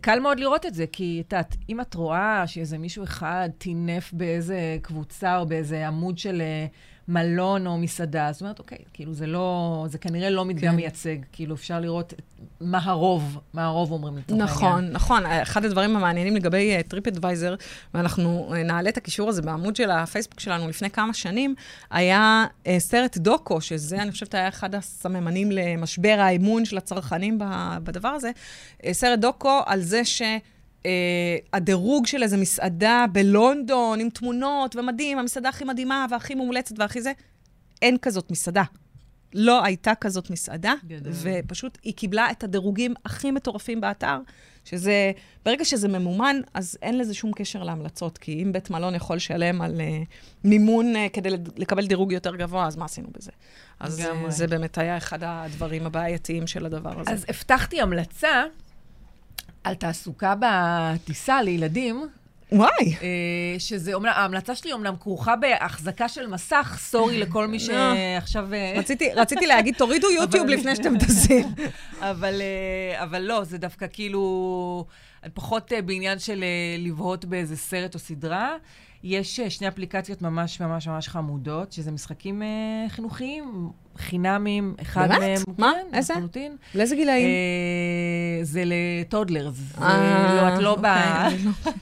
קל 0.00 0.20
מאוד 0.20 0.40
לראות 0.40 0.66
את 0.66 0.74
זה, 0.74 0.86
כי 0.92 1.22
את 1.26 1.32
יודעת, 1.32 1.56
אם 1.68 1.80
את 1.80 1.94
רואה 1.94 2.46
שאיזה 2.46 2.78
מישהו 2.78 3.04
אחד 3.04 3.48
טינף 3.58 4.12
באיזה 4.12 4.76
קבוצה 4.82 5.38
או 5.38 5.46
באיזה 5.46 5.86
עמוד 5.86 6.18
של... 6.18 6.42
מלון 7.08 7.66
או 7.66 7.78
מסעדה. 7.78 8.28
זאת 8.32 8.40
אומרת, 8.40 8.58
אוקיי, 8.58 8.78
כאילו 8.92 9.14
זה 9.14 9.26
לא, 9.26 9.86
זה 9.88 9.98
כנראה 9.98 10.30
לא 10.30 10.44
מדגם 10.44 10.70
כן. 10.70 10.76
מייצג. 10.76 11.16
כאילו 11.32 11.54
אפשר 11.54 11.80
לראות 11.80 12.14
מה 12.60 12.78
הרוב, 12.82 13.38
מה 13.52 13.64
הרוב 13.64 13.92
אומרים 13.92 14.16
לצורך 14.16 14.62
העניין. 14.62 14.90
נכון, 14.90 14.90
נכון. 14.92 15.26
אחד 15.26 15.64
הדברים 15.64 15.96
המעניינים 15.96 16.36
לגבי 16.36 16.82
Trip 16.88 17.06
אה, 17.06 17.08
Advisor, 17.08 17.54
ואנחנו 17.94 18.50
אה, 18.50 18.56
נעלה 18.56 18.88
את 18.88 18.96
הקישור 18.96 19.28
הזה 19.28 19.42
בעמוד 19.42 19.76
של 19.76 19.90
הפייסבוק 19.90 20.40
שלנו 20.40 20.68
לפני 20.68 20.90
כמה 20.90 21.14
שנים, 21.14 21.54
היה 21.90 22.46
אה, 22.64 22.68
סרט 22.78 23.16
דוקו, 23.16 23.60
שזה, 23.60 24.02
אני 24.02 24.12
חושבת, 24.12 24.34
היה 24.34 24.48
אחד 24.48 24.74
הסממנים 24.74 25.52
למשבר 25.52 26.16
האמון 26.18 26.64
של 26.64 26.78
הצרכנים 26.78 27.38
בדבר 27.82 28.08
הזה. 28.08 28.30
אה, 28.82 28.86
סרט 28.92 29.18
דוקו 29.18 29.60
על 29.66 29.80
זה 29.80 30.04
ש... 30.04 30.22
אה, 30.86 31.36
הדירוג 31.52 32.06
של 32.06 32.22
איזה 32.22 32.36
מסעדה 32.36 33.04
בלונדון 33.12 34.00
עם 34.00 34.10
תמונות 34.10 34.76
ומדהים, 34.76 35.18
המסעדה 35.18 35.48
הכי 35.48 35.64
מדהימה 35.64 36.06
והכי 36.10 36.34
מומלצת 36.34 36.78
והכי 36.78 37.02
זה, 37.02 37.12
אין 37.82 37.96
כזאת 38.02 38.30
מסעדה. 38.30 38.62
לא 39.34 39.64
הייתה 39.64 39.94
כזאת 39.94 40.30
מסעדה, 40.30 40.74
גדול. 40.86 41.12
ופשוט 41.22 41.78
היא 41.82 41.94
קיבלה 41.94 42.30
את 42.30 42.44
הדירוגים 42.44 42.94
הכי 43.04 43.30
מטורפים 43.30 43.80
באתר, 43.80 44.18
שזה, 44.64 45.12
ברגע 45.44 45.64
שזה 45.64 45.88
ממומן, 45.88 46.36
אז 46.54 46.78
אין 46.82 46.98
לזה 46.98 47.14
שום 47.14 47.32
קשר 47.32 47.62
להמלצות, 47.62 48.18
כי 48.18 48.42
אם 48.42 48.52
בית 48.52 48.70
מלון 48.70 48.94
יכול 48.94 49.16
לשלם 49.16 49.62
על 49.62 49.74
uh, 49.74 50.06
מימון 50.44 50.96
uh, 50.96 50.98
כדי 51.12 51.30
לקבל 51.56 51.86
דירוג 51.86 52.12
יותר 52.12 52.36
גבוה, 52.36 52.66
אז 52.66 52.76
מה 52.76 52.84
עשינו 52.84 53.08
בזה? 53.18 53.30
אז 53.80 54.00
uh. 54.00 54.30
זה 54.30 54.46
באמת 54.46 54.78
היה 54.78 54.96
אחד 54.96 55.18
הדברים 55.22 55.86
הבעייתיים 55.86 56.46
של 56.46 56.66
הדבר 56.66 57.00
הזה. 57.00 57.10
אז 57.10 57.24
הבטחתי 57.28 57.80
המלצה 57.80 58.44
על 59.68 59.74
תעסוקה 59.74 60.34
בטיסה 60.40 61.42
לילדים, 61.42 62.08
וואי, 62.52 62.94
אה, 63.02 63.58
שזה 63.58 63.94
אומנם, 63.94 64.12
ההמלצה 64.14 64.54
שלי 64.54 64.72
אומנם 64.72 64.94
כרוכה 65.00 65.36
בהחזקה 65.36 66.08
של 66.08 66.26
מסך, 66.26 66.76
סורי 66.80 67.20
לכל 67.20 67.46
מי 67.46 67.60
שעכשיו... 67.60 68.54
אה, 68.54 68.74
רציתי, 68.76 69.12
רציתי 69.16 69.46
להגיד, 69.46 69.74
תורידו 69.74 70.10
יוטיוב 70.10 70.46
לפני 70.48 70.76
שאתם 70.76 70.98
טסים. 70.98 71.46
אבל, 72.00 72.40
אה, 72.40 73.02
אבל 73.02 73.22
לא, 73.22 73.44
זה 73.44 73.58
דווקא 73.58 73.86
כאילו 73.92 74.86
פחות 75.34 75.72
אה, 75.72 75.82
בעניין 75.82 76.18
של 76.18 76.42
אה, 76.42 76.76
לבהות 76.78 77.24
באיזה 77.24 77.56
סרט 77.56 77.94
או 77.94 77.98
סדרה. 77.98 78.56
יש 79.02 79.40
אה, 79.40 79.50
שני 79.50 79.68
אפליקציות 79.68 80.22
ממש 80.22 80.60
ממש 80.60 80.88
ממש 80.88 81.08
חמודות, 81.08 81.72
שזה 81.72 81.90
משחקים 81.90 82.42
אה, 82.42 82.46
חינוכיים, 82.88 83.70
חינמים, 83.96 84.74
אחד 84.82 85.08
באמת? 85.08 85.20
מהם... 85.20 85.54
מה? 85.58 85.72
כן, 85.90 85.96
איזה? 85.96 86.14
לחלוטין. 86.14 86.56
לאיזה 86.74 86.96
גילאים? 86.96 87.26
אה, 87.26 88.44
זה 88.44 88.62
לטודלרס. 88.66 89.56
אה, 89.80 90.36
לא, 90.42 90.54
את 90.54 90.58
לא. 90.62 90.70
אוקיי, 90.70 90.90
אני 91.26 91.44
לא- 91.44 91.72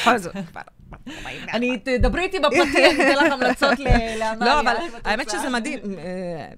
בכל 0.00 0.18
זאת, 0.18 0.34
אני, 1.54 1.78
תדברי 1.78 2.22
איתי 2.22 2.38
בפרטי, 2.38 2.86
אני 2.86 3.12
אתן 3.12 3.24
לך 3.26 3.32
המלצות 3.32 3.78
ל- 3.78 3.84
לעמליה. 4.18 4.54
לא, 4.54 4.60
אבל 4.60 4.74
האמת. 5.04 5.30
שזה 5.30 5.50
מדהים. 5.50 5.78
אה, 5.98 6.48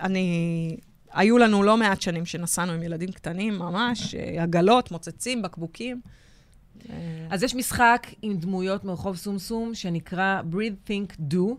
אני... 0.00 0.76
היו 1.12 1.38
לנו 1.38 1.62
לא 1.62 1.76
מעט 1.76 2.00
שנים 2.00 2.26
שנסענו 2.26 2.72
עם 2.72 2.82
ילדים 2.82 3.12
קטנים, 3.12 3.58
ממש, 3.58 4.14
אה, 4.14 4.42
עגלות, 4.42 4.90
מוצצים, 4.90 5.42
בקבוקים. 5.42 6.00
אה, 6.90 6.94
אז 7.30 7.42
יש 7.42 7.54
משחק 7.54 8.06
עם 8.22 8.36
דמויות 8.36 8.84
מרחוב 8.84 9.16
סומסום 9.16 9.74
שנקרא 9.74 10.40
Breathe 10.52 10.90
Think 10.90 11.32
Do, 11.32 11.54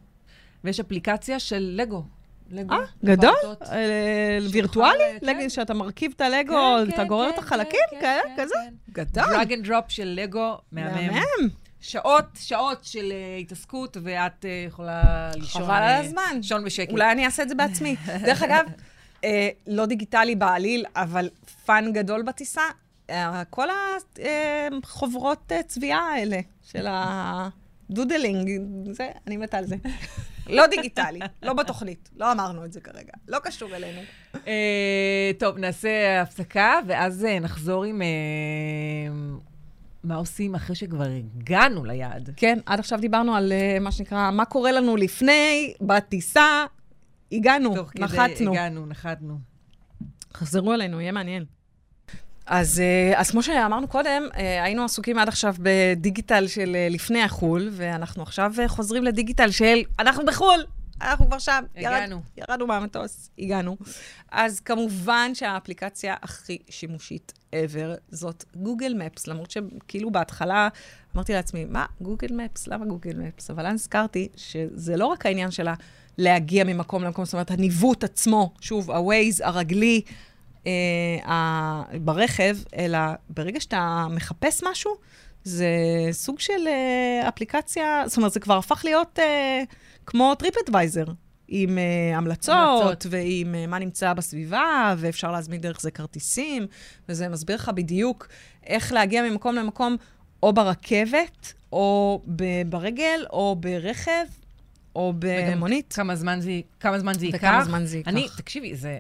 ויש 0.64 0.80
אפליקציה 0.80 1.40
של 1.40 1.70
לגו. 1.76 2.04
לגו. 2.52 2.74
אה, 2.74 2.80
גדול? 3.06 3.36
אה, 3.72 4.38
וירטואלי? 4.52 5.04
כן. 5.22 5.50
שאתה 5.50 5.74
מרכיב 5.74 6.14
את 6.16 6.22
הלגו, 6.22 6.54
כן, 6.54 6.90
אתה 6.90 6.98
כן, 6.98 7.08
גורר 7.08 7.30
את 7.30 7.38
החלקים, 7.38 7.80
כן, 8.02 8.20
כזה? 8.38 8.56
גדול. 8.92 9.24
drag 9.24 9.54
and 9.54 9.68
drop 9.68 9.86
של 9.90 10.14
לגו, 10.22 10.58
מהמם. 10.72 11.08
מהמם. 11.08 11.50
שעות, 11.82 12.26
שעות 12.36 12.80
של 12.84 13.12
אה, 13.12 13.38
התעסקות, 13.38 13.98
ואת 14.04 14.46
יכולה 14.68 15.32
לישון... 15.36 15.64
חבל 15.64 15.74
על 15.74 16.06
הזמן. 16.06 16.34
לישון 16.36 16.64
בשקט. 16.64 16.92
אולי 16.92 17.12
אני 17.12 17.26
אעשה 17.26 17.44
את 17.44 17.50
זה 17.50 17.56
בעצמי. 17.56 17.96
דרך 18.26 18.44
אגב, 18.44 18.66
לא 19.68 19.86
דיגיטלי 19.86 20.36
בעליל, 20.36 20.86
אבל 20.96 21.30
fun 21.66 21.94
גדול 21.94 22.22
בטיסה, 22.22 22.62
כל 23.50 23.68
החוברות 24.84 25.52
אה, 25.52 25.64
צביעה 25.64 26.14
האלה 26.14 26.40
של 26.64 26.86
ה 26.90 27.07
doodling, 27.07 28.62
זה, 28.92 29.10
אני 29.28 29.38
מתה 29.38 29.58
על 29.58 29.66
זה. 29.66 29.76
לא 30.50 30.68
דיגיטלי, 30.68 31.20
לא 31.44 31.54
בתוכנית, 31.54 32.10
לא 32.18 32.32
אמרנו 32.32 32.66
את 32.66 32.74
זה 32.74 32.82
כרגע, 32.82 33.14
לא 33.28 33.40
קשור 33.40 33.76
אלינו. 33.76 34.02
אה, 34.48 35.32
טוב, 35.40 35.58
נעשה 35.58 36.22
הפסקה, 36.22 36.80
ואז 36.88 37.26
אה, 37.26 37.40
נחזור 37.40 37.84
עם... 37.84 38.02
אה, 38.02 38.08
מה 40.04 40.16
עושים 40.16 40.56
אחרי 40.56 40.76
שכבר 40.76 41.08
הגענו 41.38 41.86
ליעד. 41.86 42.30
כן, 42.36 42.60
עד 42.66 42.80
עכשיו 42.80 43.00
דיברנו 43.00 43.36
על 43.36 43.52
אה, 43.52 43.78
מה 43.82 43.92
שנקרא, 43.92 44.32
מה 44.32 44.46
קורה 44.46 44.72
לנו 44.72 44.96
לפני, 44.96 45.74
בטיסה, 45.82 46.66
הגענו, 47.32 47.76
תוך 47.76 47.90
כדי 47.90 48.04
נחתנו. 48.04 48.52
הגענו, 48.52 48.86
נחתנו. 48.86 49.38
חזרו 50.34 50.74
אלינו, 50.74 51.02
יהיה 51.02 51.12
מעניין. 51.12 51.46
אז, 52.50 52.80
אה, 52.80 53.20
אז 53.20 53.32
כמו 53.32 53.44
שאמרנו 53.44 53.88
קודם, 53.88 54.24
אה, 54.38 54.64
היינו 54.64 54.84
עסוקים 54.84 55.18
עד 55.18 55.28
עכשיו 55.28 55.56
בדיגיטל 55.60 56.48
של 56.48 56.76
אה, 56.76 56.88
לפני 56.90 57.22
החו"ל, 57.22 57.70
ואנחנו 57.72 58.24
עכשיו 58.24 58.54
חוזרים 58.68 59.04
לדיגיטל 59.04 59.52
של 59.52 59.82
אנחנו 60.00 60.26
בחו"ל, 60.26 60.64
אנחנו 61.02 61.28
כבר 61.28 61.40
שם. 61.40 61.64
הגענו. 61.76 62.16
ירד, 62.16 62.50
ירדנו 62.50 62.68
מהמטוס, 62.68 63.30
הגענו. 63.40 63.78
אז 64.32 64.60
כמובן 64.60 65.32
שהאפליקציה 65.36 66.16
הכי 66.22 66.58
שימושית 66.70 67.34
ever 67.52 68.00
זאת 68.10 68.44
גוגל 68.56 68.94
מפס, 68.94 69.28
למרות 69.28 69.52
שכאילו 69.52 70.12
בהתחלה 70.12 70.68
אמרתי 71.16 71.34
לעצמי, 71.34 71.66
מה, 71.66 71.86
Google 72.02 72.34
Maps? 72.34 72.68
למה 72.68 72.86
Google 72.86 73.16
Maps? 73.16 73.50
אבל 73.50 73.68
אז 73.68 73.74
נזכרתי 73.74 74.28
שזה 74.36 74.98
לא 74.98 75.06
רק 75.06 75.26
העניין 75.26 75.52
שלה 75.52 75.74
להגיע 76.18 76.64
ממקום 76.64 77.04
למקום, 77.04 77.26
זאת 77.26 77.34
אומרת, 77.34 77.52
הניווט 77.52 78.04
עצמו, 78.04 78.54
שוב, 78.62 78.92
ה-Waze, 78.92 79.42
הרגלי, 79.44 80.02
אה, 80.68 81.82
ברכב, 82.02 82.58
אלא 82.78 83.00
ברגע 83.30 83.60
שאתה 83.60 84.08
מחפש 84.10 84.64
משהו, 84.72 84.96
זה 85.44 85.68
סוג 86.12 86.40
של 86.40 86.68
אה, 86.68 87.28
אפליקציה, 87.30 88.04
זאת 88.08 88.18
אומרת, 88.18 88.32
זה 88.32 88.40
כבר 88.40 88.58
הפך 88.58 88.82
להיות 88.86 89.20
אה, 89.20 89.64
כמו 90.06 90.36
TripAdvisor, 90.36 91.06
עם 91.48 91.78
אה, 91.78 92.18
המלצות, 92.18 92.56
המלצות. 92.56 93.06
ועם 93.10 93.56
אה, 93.56 93.68
מה 93.68 93.80
נמצא 93.80 94.14
בסביבה, 94.14 94.96
ואפשר 94.98 95.32
להזמין 95.32 95.62
דרך 95.62 95.82
זה 95.82 95.92
כרטיסים, 95.92 96.68
וזה 97.10 97.30
מסביר 97.30 97.56
לך 97.56 97.72
בדיוק 97.76 98.28
איך 98.66 98.94
להגיע 98.94 99.24
ממקום 99.30 99.56
למקום, 99.56 99.96
או 100.44 100.54
ברכבת, 100.54 101.54
או 101.72 102.22
ב- 102.36 102.70
ברגל, 102.70 103.26
או 103.30 103.56
ברכב, 103.60 104.26
או 104.96 105.14
במונית. 105.20 105.94
כמה 105.94 106.16
זמן 106.16 106.42
זה, 106.42 106.52
כמה 106.80 107.00
זמן 107.00 107.14
זה 107.20 107.26
ייקח. 107.26 107.38
וכמה 107.38 107.64
זמן 107.64 107.86
זה 107.86 107.98
ייקח. 107.98 108.10
אני, 108.10 108.28
תקשיבי, 108.38 108.76
זה, 108.76 108.98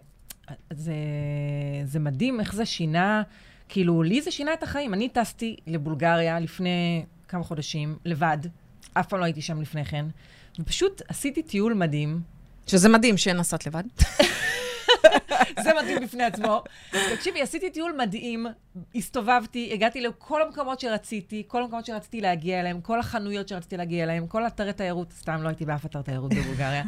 זה, 0.74 0.94
זה 1.86 2.00
מדהים 2.00 2.40
איך 2.40 2.56
זה 2.56 2.66
שינה, 2.66 3.24
כאילו, 3.70 4.04
לי 4.04 4.22
זה 4.22 4.32
שינה 4.32 4.54
את 4.54 4.64
החיים. 4.64 4.94
אני 4.94 5.10
טסתי 5.10 5.56
לבולגריה 5.68 6.40
לפני 6.40 7.06
כמה 7.28 7.44
חודשים, 7.44 7.98
לבד, 8.06 8.38
אף 8.94 9.08
פעם 9.08 9.20
לא 9.20 9.26
הייתי 9.26 9.42
שם 9.42 9.62
לפני 9.62 9.86
כן, 9.86 10.06
ופשוט 10.60 11.02
עשיתי 11.08 11.44
טיול 11.44 11.74
מדהים. 11.74 12.22
שזה 12.68 12.90
מדהים 12.90 13.18
שנסעת 13.18 13.68
לבד. 13.68 13.84
זה 15.64 15.72
מדהים 15.82 16.00
בפני 16.04 16.24
עצמו. 16.24 16.64
תקשיבי, 16.92 17.42
עשיתי 17.42 17.70
טיול 17.70 17.92
מדהים, 17.98 18.48
הסתובבתי, 18.96 19.70
הגעתי 19.74 20.02
לכל 20.02 20.42
המקומות 20.42 20.80
שרציתי, 20.80 21.44
כל 21.48 21.64
המקומות 21.64 21.86
שרציתי 21.86 22.22
להגיע 22.22 22.60
אליהם, 22.60 22.82
כל 22.82 23.00
החנויות 23.00 23.48
שרציתי 23.48 23.78
להגיע 23.78 24.04
אליהם, 24.04 24.28
כל 24.28 24.48
אתרי 24.48 24.74
תיירות, 24.74 25.14
סתם 25.14 25.44
לא 25.44 25.48
הייתי 25.48 25.66
באף 25.66 25.86
אתר 25.86 26.02
תיירות 26.02 26.34
בבולגריה. 26.34 26.84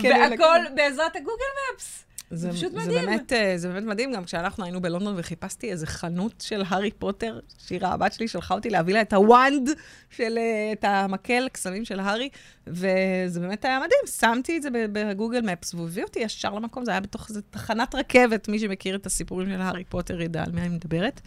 כן, 0.00 0.30
והכל 0.30 0.58
בעזרת 0.74 1.16
הגוגל 1.16 1.44
מפס. 1.74 2.04
זה 2.32 2.52
פשוט 2.52 2.72
זה 2.72 2.78
מדהים. 2.78 3.06
באמת, 3.06 3.32
אה, 3.32 3.52
זה 3.56 3.68
באמת 3.68 3.82
מדהים, 3.82 4.12
גם 4.12 4.24
כשאנחנו 4.24 4.64
היינו 4.64 4.80
בלונדון 4.80 5.14
וחיפשתי 5.18 5.70
איזה 5.70 5.86
חנות 5.86 6.40
של 6.40 6.62
הארי 6.68 6.90
פוטר, 6.90 7.40
שירה, 7.58 7.92
הבת 7.92 8.12
שלי 8.12 8.28
שלחה 8.28 8.54
אותי 8.54 8.70
להביא 8.70 8.94
לה 8.94 9.00
את 9.00 9.12
הוואנד 9.12 9.70
של, 10.10 10.38
אה, 10.38 10.72
את 10.72 10.84
המקל 10.84 11.48
קסמים 11.52 11.84
של 11.84 12.00
הארי, 12.00 12.28
וזה 12.66 13.40
באמת 13.40 13.64
היה 13.64 13.78
מדהים. 13.78 14.00
שמתי 14.18 14.56
את 14.56 14.62
זה 14.62 14.68
בגוגל 14.72 15.40
מפס, 15.40 15.74
והוא 15.74 15.86
הביא 15.86 16.04
אותי 16.04 16.20
ישר 16.20 16.54
למקום, 16.54 16.84
זה 16.84 16.90
היה 16.90 17.00
בתוך 17.00 17.28
איזו 17.28 17.40
תחנת 17.50 17.94
רכבת, 17.94 18.48
מי 18.48 18.58
שמכיר 18.58 18.96
את 18.96 19.06
הסיפורים 19.06 19.48
של 19.48 19.60
הארי 19.60 19.84
פוטר 19.84 20.20
ידע 20.20 20.42
על 20.42 20.52
מי 20.52 20.60
אני 20.60 20.68
מדברת. 20.68 21.20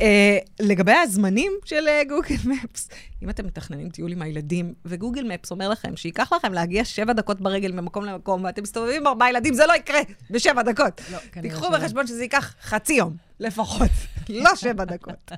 אה, 0.00 0.38
לגבי 0.60 0.92
הזמנים 0.92 1.52
של 1.64 1.88
אה, 1.88 2.02
גוגל 2.08 2.36
מפס, 2.52 2.88
אם 3.22 3.30
אתם 3.30 3.46
מתכננים 3.46 3.90
טיול 3.90 4.12
עם 4.12 4.22
הילדים, 4.22 4.74
וגוגל 4.84 5.32
מפס 5.32 5.50
אומר 5.50 5.68
לכם 5.68 5.96
שייקח 5.96 6.32
לכם 6.32 6.52
להגיע 6.52 6.84
שבע 6.84 7.12
דקות 7.12 7.40
ברגל 7.40 7.72
ממקום 7.72 8.04
למקום, 8.04 8.44
ואתם 8.44 8.62
מסתובבים 8.62 9.00
עם 9.00 9.06
ארבעה 9.06 9.30
ילדים, 9.30 9.54
זה 9.54 9.66
לא 9.66 9.72
יקרה 9.72 10.00
בשבע 10.30 10.62
דקות. 10.62 11.00
לא, 11.12 11.18
תיקחו. 11.42 11.70
בחשבון 11.70 12.06
שזה 12.06 12.22
ייקח 12.22 12.54
חצי 12.62 12.92
יום, 12.92 13.16
לפחות, 13.40 13.90
לא 14.28 14.56
שבע 14.56 14.84
דקות. 14.84 15.32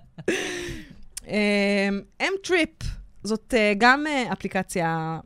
M-Trip, 2.23 2.85
זאת 3.25 3.55
אה, 3.57 3.73
גם 3.79 4.07
אה, 4.07 4.33
אפליקציה 4.33 4.87
אה, 4.87 5.19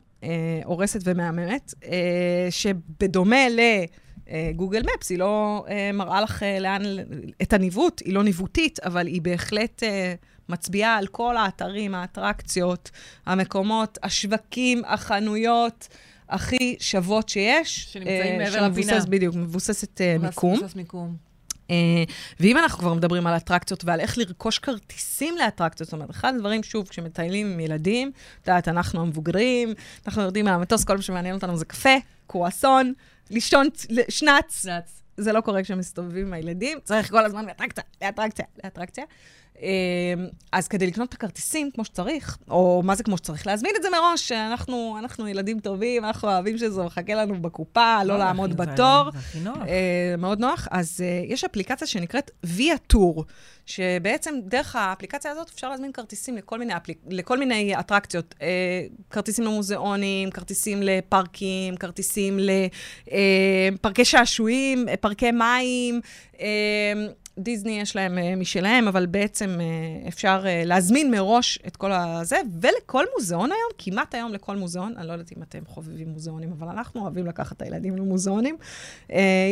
הורסת 0.65 0.99
ומהממת, 1.03 1.73
אה, 1.85 2.47
שבדומה 2.49 3.45
לגוגל 3.49 4.81
מפס, 4.81 5.09
היא 5.09 5.19
לא 5.19 5.65
אה, 5.69 5.91
מראה 5.93 6.21
לך 6.21 6.43
אה, 6.43 6.59
לאן, 6.59 6.81
את 7.41 7.53
הניווט, 7.53 8.01
היא 8.05 8.13
לא 8.13 8.23
ניווטית, 8.23 8.79
אבל 8.79 9.07
היא 9.07 9.21
בהחלט 9.21 9.83
אה, 9.83 10.13
מצביעה 10.49 10.97
על 10.97 11.07
כל 11.07 11.37
האתרים, 11.37 11.95
האטרקציות, 11.95 12.91
המקומות, 13.25 13.97
השווקים, 14.03 14.81
החנויות. 14.85 15.87
הכי 16.29 16.75
שוות 16.79 17.29
שיש. 17.29 17.87
שנמצאים 17.91 18.41
אה, 18.41 18.45
מעבר 18.45 18.67
לפינה. 18.67 18.99
בדיוק, 19.09 19.35
מבוססת 19.35 20.01
אה, 20.01 20.15
מיקום. 20.19 20.53
מבוסס 20.53 20.75
מיקום. 20.75 21.28
אה, 21.69 21.75
ואם 22.39 22.57
אנחנו 22.57 22.79
כבר 22.79 22.93
מדברים 22.93 23.27
על 23.27 23.37
אטרקציות 23.37 23.85
ועל 23.85 23.99
איך 23.99 24.17
לרכוש 24.17 24.59
כרטיסים 24.59 25.37
לאטרקציות, 25.37 25.89
זאת 25.89 25.93
אומרת, 25.93 26.09
אחד 26.09 26.33
הדברים, 26.35 26.63
שוב, 26.63 26.87
כשמטיילים 26.87 27.51
עם 27.51 27.59
ילדים, 27.59 28.11
את 28.41 28.47
יודעת, 28.47 28.67
אנחנו 28.67 29.01
המבוגרים, 29.01 29.73
אנחנו 30.07 30.21
יורדים 30.21 30.45
מהמטוס, 30.45 30.83
כל 30.83 30.95
מה 30.95 31.01
שמעניין 31.01 31.35
אותנו 31.35 31.57
זה 31.57 31.65
קפה, 31.65 31.95
קרואסון, 32.27 32.93
לישון, 33.29 33.67
שנץ. 34.09 34.65
נץ. 34.65 35.01
זה 35.17 35.33
לא 35.33 35.41
קורה 35.41 35.63
כשמסתובבים 35.63 36.27
עם 36.27 36.33
הילדים, 36.33 36.79
צריך 36.83 37.09
כל 37.09 37.25
הזמן 37.25 37.45
מאטרקציה, 37.45 37.83
לאטרקציה, 38.01 38.45
לאטרקציה. 38.63 39.03
אז 40.51 40.67
כדי 40.67 40.87
לקנות 40.87 41.09
את 41.09 41.13
הכרטיסים 41.13 41.71
כמו 41.71 41.85
שצריך, 41.85 42.37
או 42.49 42.81
מה 42.85 42.95
זה 42.95 43.03
כמו 43.03 43.17
שצריך? 43.17 43.47
להזמין 43.47 43.71
את 43.77 43.83
זה 43.83 43.89
מראש, 43.89 44.31
אנחנו, 44.31 44.95
אנחנו 44.99 45.27
ילדים 45.27 45.59
טובים, 45.59 46.05
אנחנו 46.05 46.27
אוהבים 46.27 46.57
שזה 46.57 46.83
מחכה 46.83 47.13
לנו 47.13 47.41
בקופה, 47.41 48.03
לא 48.03 48.17
לעמוד 48.17 48.57
בתור. 48.57 49.11
זה 49.11 49.17
הכי 49.19 49.39
נוח. 49.39 49.57
מאוד 50.17 50.39
נוח. 50.39 50.67
אז 50.71 51.03
יש 51.27 51.43
אפליקציה 51.43 51.87
שנקראת 51.87 52.31
ויה 52.43 52.77
טור, 52.77 53.25
שבעצם 53.65 54.35
דרך 54.45 54.75
האפליקציה 54.75 55.31
הזאת 55.31 55.49
אפשר 55.55 55.69
להזמין 55.69 55.91
כרטיסים 55.91 56.37
לכל 56.37 56.59
מיני, 56.59 56.77
אפליק... 56.77 56.97
לכל 57.09 57.39
מיני 57.39 57.79
אטרקציות. 57.79 58.35
כרטיסים 59.09 59.45
למוזיאונים, 59.45 60.31
כרטיסים 60.31 60.83
לפארקים, 60.83 61.77
כרטיסים 61.77 62.39
לפארקי 63.71 64.05
שעשועים, 64.05 64.85
פארקי 65.01 65.31
מים. 65.31 66.01
דיסני 67.39 67.79
יש 67.79 67.95
להם 67.95 68.17
uh, 68.17 68.39
משלהם, 68.39 68.87
אבל 68.87 69.05
בעצם 69.05 69.57
uh, 69.59 70.07
אפשר 70.07 70.43
uh, 70.43 70.65
להזמין 70.65 71.11
מראש 71.11 71.59
את 71.67 71.77
כל 71.77 71.91
הזה, 71.91 72.37
ולכל 72.61 73.05
מוזיאון 73.17 73.51
היום, 73.51 73.69
כמעט 73.77 74.15
היום 74.15 74.33
לכל 74.33 74.57
מוזיאון, 74.57 74.93
אני 74.97 75.07
לא 75.07 75.11
יודעת 75.11 75.31
אם 75.37 75.43
אתם 75.43 75.59
חובבים 75.67 76.09
מוזיאונים, 76.09 76.51
אבל 76.51 76.67
אנחנו 76.67 77.01
אוהבים 77.01 77.27
לקחת 77.27 77.57
את 77.57 77.61
הילדים 77.61 77.95
למוזיאונים, 77.95 78.57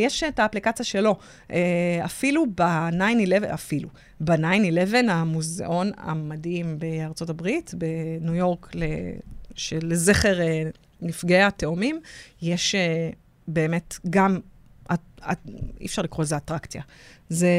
יש 0.04 0.24
את 0.24 0.40
האפליקציה 0.40 0.86
שלו. 0.86 1.16
אפילו 2.06 2.46
ב-9-11, 2.56 3.54
אפילו, 3.54 3.90
ב-9-11, 4.22 5.10
המוזיאון 5.10 5.92
המדהים 5.98 6.80
בארצות 6.80 7.30
הברית, 7.30 7.74
בניו 7.78 8.36
יורק, 8.36 8.72
לזכר 9.82 10.40
נפגעי 11.02 11.44
התאומים, 11.44 12.00
יש 12.42 12.76
באמת 13.48 13.96
גם... 14.10 14.40
אי 15.80 15.86
אפשר 15.86 16.02
לקרוא 16.02 16.24
לזה 16.24 16.38
אטרקציה. 16.38 16.82
זה 17.30 17.50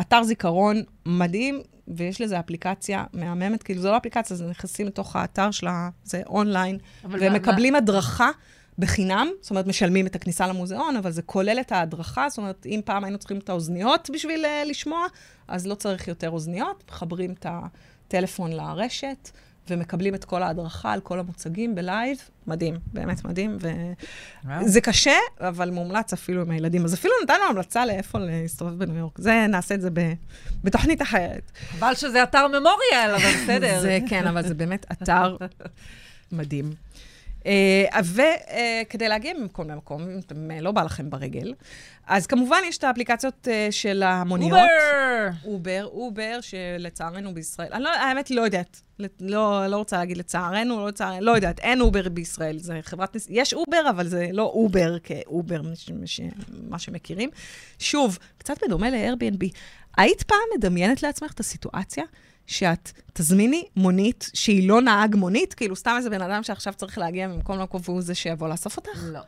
אתר 0.00 0.22
זיכרון 0.22 0.82
מדהים, 1.06 1.62
ויש 1.88 2.20
לזה 2.20 2.38
אפליקציה 2.40 3.04
מהממת, 3.12 3.62
כאילו 3.62 3.82
זו 3.82 3.90
לא 3.90 3.96
אפליקציה, 3.96 4.36
זה 4.36 4.46
נכנסים 4.46 4.86
לתוך 4.86 5.16
האתר 5.16 5.50
שלה, 5.50 5.88
זה 6.04 6.22
אונליין, 6.26 6.78
ומקבלים 7.04 7.72
מה... 7.72 7.78
הדרכה 7.78 8.30
בחינם, 8.78 9.28
זאת 9.40 9.50
אומרת, 9.50 9.66
משלמים 9.66 10.06
את 10.06 10.14
הכניסה 10.14 10.46
למוזיאון, 10.46 10.96
אבל 10.96 11.10
זה 11.10 11.22
כולל 11.22 11.58
את 11.60 11.72
ההדרכה, 11.72 12.28
זאת 12.28 12.38
אומרת, 12.38 12.66
אם 12.66 12.80
פעם 12.84 13.04
היינו 13.04 13.18
צריכים 13.18 13.38
את 13.38 13.48
האוזניות 13.48 14.10
בשביל 14.12 14.44
uh, 14.44 14.68
לשמוע, 14.68 15.06
אז 15.48 15.66
לא 15.66 15.74
צריך 15.74 16.08
יותר 16.08 16.30
אוזניות, 16.30 16.84
מחברים 16.88 17.32
את 17.32 17.46
הטלפון 17.48 18.52
לרשת. 18.52 19.30
ומקבלים 19.70 20.14
את 20.14 20.24
כל 20.24 20.42
ההדרכה 20.42 20.92
על 20.92 21.00
כל 21.00 21.18
המוצגים 21.18 21.74
ב 21.74 21.81
live. 21.81 22.18
מדהים, 22.46 22.78
באמת 22.92 23.24
מדהים. 23.24 23.58
וזה 24.44 24.80
קשה, 24.80 25.16
אבל 25.40 25.70
מומלץ 25.70 26.12
אפילו 26.12 26.42
עם 26.42 26.50
הילדים. 26.50 26.84
אז 26.84 26.94
אפילו 26.94 27.14
נתנו 27.22 27.44
המלצה 27.50 27.86
לאיפה 27.86 28.18
להסתובב 28.18 28.78
בניו 28.78 28.96
יורק. 28.96 29.18
זה, 29.18 29.46
נעשה 29.48 29.74
את 29.74 29.80
זה 29.80 29.90
ב, 29.92 30.12
בתוכנית 30.64 31.02
אחרת. 31.02 31.52
חבל 31.70 31.94
שזה 31.94 32.22
אתר 32.22 32.46
memorial, 32.46 33.14
אבל 33.14 33.42
בסדר. 33.42 33.80
זה, 33.80 33.98
כן, 34.08 34.26
אבל 34.26 34.48
זה 34.48 34.54
באמת 34.54 34.86
אתר 34.92 35.36
מדהים. 36.32 36.72
אה, 37.46 37.96
וכדי 38.00 39.06
אה, 39.06 39.08
להגיע 39.08 39.32
ממקום 39.34 39.70
למקום, 39.70 40.02
אם 40.02 40.18
אתם 40.26 40.50
לא 40.50 40.72
בא 40.72 40.82
לכם 40.82 41.10
ברגל, 41.10 41.54
אז 42.06 42.26
כמובן 42.26 42.58
יש 42.68 42.78
את 42.78 42.84
האפליקציות 42.84 43.48
של 43.70 44.02
המוניות. 44.02 44.58
Uber! 44.60 45.30
Uber, 45.44 45.88
Uber, 45.92 46.38
שלצערנו 46.40 47.34
בישראל, 47.34 47.68
אני 47.72 47.82
לא, 47.84 47.90
האמת 47.90 48.30
לא 48.30 48.42
יודעת. 48.42 48.82
לא, 49.20 49.66
לא 49.66 49.76
רוצה 49.76 49.96
להגיד 49.96 50.16
לצערנו, 50.16 50.80
לא 50.80 50.88
לצערנו, 50.88 51.20
לא 51.20 51.30
יודעת, 51.30 51.60
אין 51.60 51.80
Uber 51.80 52.08
בישראל. 52.08 52.58
זה 52.58 52.78
חברת 52.82 53.16
נס... 53.16 53.26
יש 53.30 53.54
Uber, 53.54 53.90
אבל 53.90 54.06
זה 54.06 54.28
לא 54.32 54.42
Uber 54.42 54.98
כ 54.98 55.16
Uber, 55.16 55.62
מש, 55.62 55.90
מש, 55.90 56.20
מה 56.68 56.78
שמכירים. 56.78 57.30
שוב, 57.78 58.18
קצת 58.38 58.64
בדומה 58.64 58.90
ל-Airbnb. 58.90 59.44
היית 59.96 60.22
פעם 60.22 60.38
מדמיינת 60.56 61.02
לעצמך 61.02 61.32
את 61.32 61.40
הסיטואציה 61.40 62.04
שאת 62.46 62.92
תזמיני 63.12 63.64
מונית 63.76 64.30
שהיא 64.34 64.68
לא 64.68 64.80
נהג 64.80 65.16
מונית? 65.16 65.54
כאילו, 65.54 65.76
סתם 65.76 65.94
איזה 65.96 66.10
בן 66.10 66.22
אדם 66.22 66.42
שעכשיו 66.42 66.72
צריך 66.72 66.98
להגיע 66.98 67.28
ממקום 67.28 67.58
למקום 67.58 67.80
והוא 67.84 68.02
זה 68.02 68.14
שיבוא 68.14 68.48
לאסוף 68.48 68.76
אותך? 68.76 69.02
לא. 69.02 69.20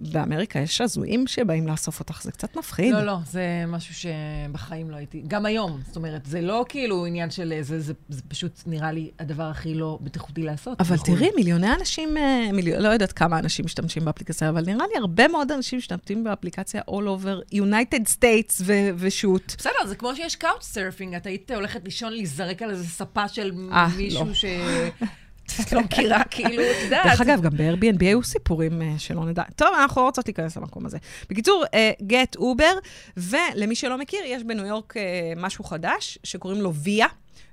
באמריקה 0.00 0.58
יש 0.58 0.80
הזויים 0.80 1.26
שבאים 1.26 1.66
לאסוף 1.66 2.00
אותך, 2.00 2.22
זה 2.22 2.32
קצת 2.32 2.56
מפחיד. 2.56 2.92
לא, 2.92 3.02
לא, 3.02 3.16
זה 3.26 3.64
משהו 3.68 3.94
שבחיים 3.94 4.90
לא 4.90 4.96
הייתי. 4.96 5.22
גם 5.28 5.46
היום, 5.46 5.80
זאת 5.86 5.96
אומרת, 5.96 6.26
זה 6.26 6.40
לא 6.40 6.64
כאילו 6.68 7.06
עניין 7.06 7.30
של... 7.30 7.54
זה, 7.60 7.80
זה, 7.80 7.92
זה 8.08 8.22
פשוט 8.28 8.62
נראה 8.66 8.92
לי 8.92 9.10
הדבר 9.18 9.42
הכי 9.44 9.74
לא 9.74 9.98
בטיחותי 10.02 10.42
לעשות. 10.42 10.80
אבל 10.80 10.96
בכל... 10.96 11.06
תראי, 11.06 11.30
מיליוני 11.36 11.74
אנשים, 11.74 12.16
אה, 12.16 12.48
מיליון, 12.52 12.82
לא 12.82 12.88
יודעת 12.88 13.12
כמה 13.12 13.38
אנשים 13.38 13.64
משתמשים 13.64 14.04
באפליקציה, 14.04 14.48
אבל 14.48 14.64
נראה 14.66 14.86
לי 14.92 14.98
הרבה 14.98 15.28
מאוד 15.28 15.52
אנשים 15.52 15.78
משתמשים 15.78 16.24
באפליקציה 16.24 16.80
all 16.90 17.04
over 17.20 17.54
United 17.54 18.10
States 18.18 18.54
ו- 18.62 18.90
ושוט. 18.96 19.54
בסדר, 19.58 19.86
זה 19.86 19.96
כמו 19.96 20.16
שיש 20.16 20.36
קאוט 20.36 20.62
סרפינג, 20.62 21.14
את 21.14 21.26
היית 21.26 21.50
הולכת 21.50 21.84
לישון 21.84 22.12
להיזרק 22.12 22.62
על 22.62 22.70
איזה 22.70 22.84
ספה 22.84 23.28
של 23.28 23.74
אה, 23.74 23.81
אה, 23.81 23.88
מישהו 23.96 24.26
לא. 24.26 24.34
ש... 24.34 24.44
את 25.60 25.72
לא 25.72 25.80
מכירה, 25.80 26.24
כאילו, 26.30 26.62
את 26.62 26.76
יודעת. 26.84 27.06
דרך 27.06 27.20
אגב, 27.20 27.40
גם 27.40 27.50
ב-Airbnb 27.56 28.00
היו 28.00 28.22
סיפורים 28.22 28.82
uh, 28.82 28.84
שלא 28.98 29.24
נדע. 29.24 29.42
טוב, 29.56 29.68
אנחנו 29.80 30.00
לא 30.00 30.06
רוצות 30.06 30.28
להיכנס 30.28 30.56
למקום 30.56 30.86
הזה. 30.86 30.98
בקיצור, 31.30 31.64
Gett 32.02 32.36
uh, 32.36 32.38
Uber, 32.38 32.72
ולמי 33.16 33.74
שלא 33.74 33.98
מכיר, 33.98 34.20
יש 34.24 34.42
בניו 34.44 34.66
יורק 34.66 34.96
uh, 34.96 35.00
משהו 35.36 35.64
חדש, 35.64 36.18
שקוראים 36.24 36.60
לו 36.60 36.74
Via. 36.74 37.06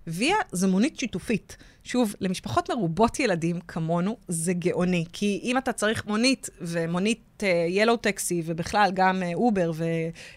Via 0.07 0.35
זה 0.51 0.67
מונית 0.67 0.99
שיתופית. 0.99 1.57
שוב, 1.83 2.15
למשפחות 2.21 2.69
מרובות 2.69 3.19
ילדים 3.19 3.59
כמונו, 3.67 4.17
זה 4.27 4.53
גאוני. 4.53 5.05
כי 5.13 5.39
אם 5.43 5.57
אתה 5.57 5.73
צריך 5.73 6.05
מונית, 6.05 6.49
ומונית 6.61 7.43
ילו 7.69 7.93
uh, 7.93 7.97
טקסי, 7.97 8.41
ובכלל 8.45 8.91
גם 8.93 9.23
אובר 9.33 9.71
uh, 9.71 9.73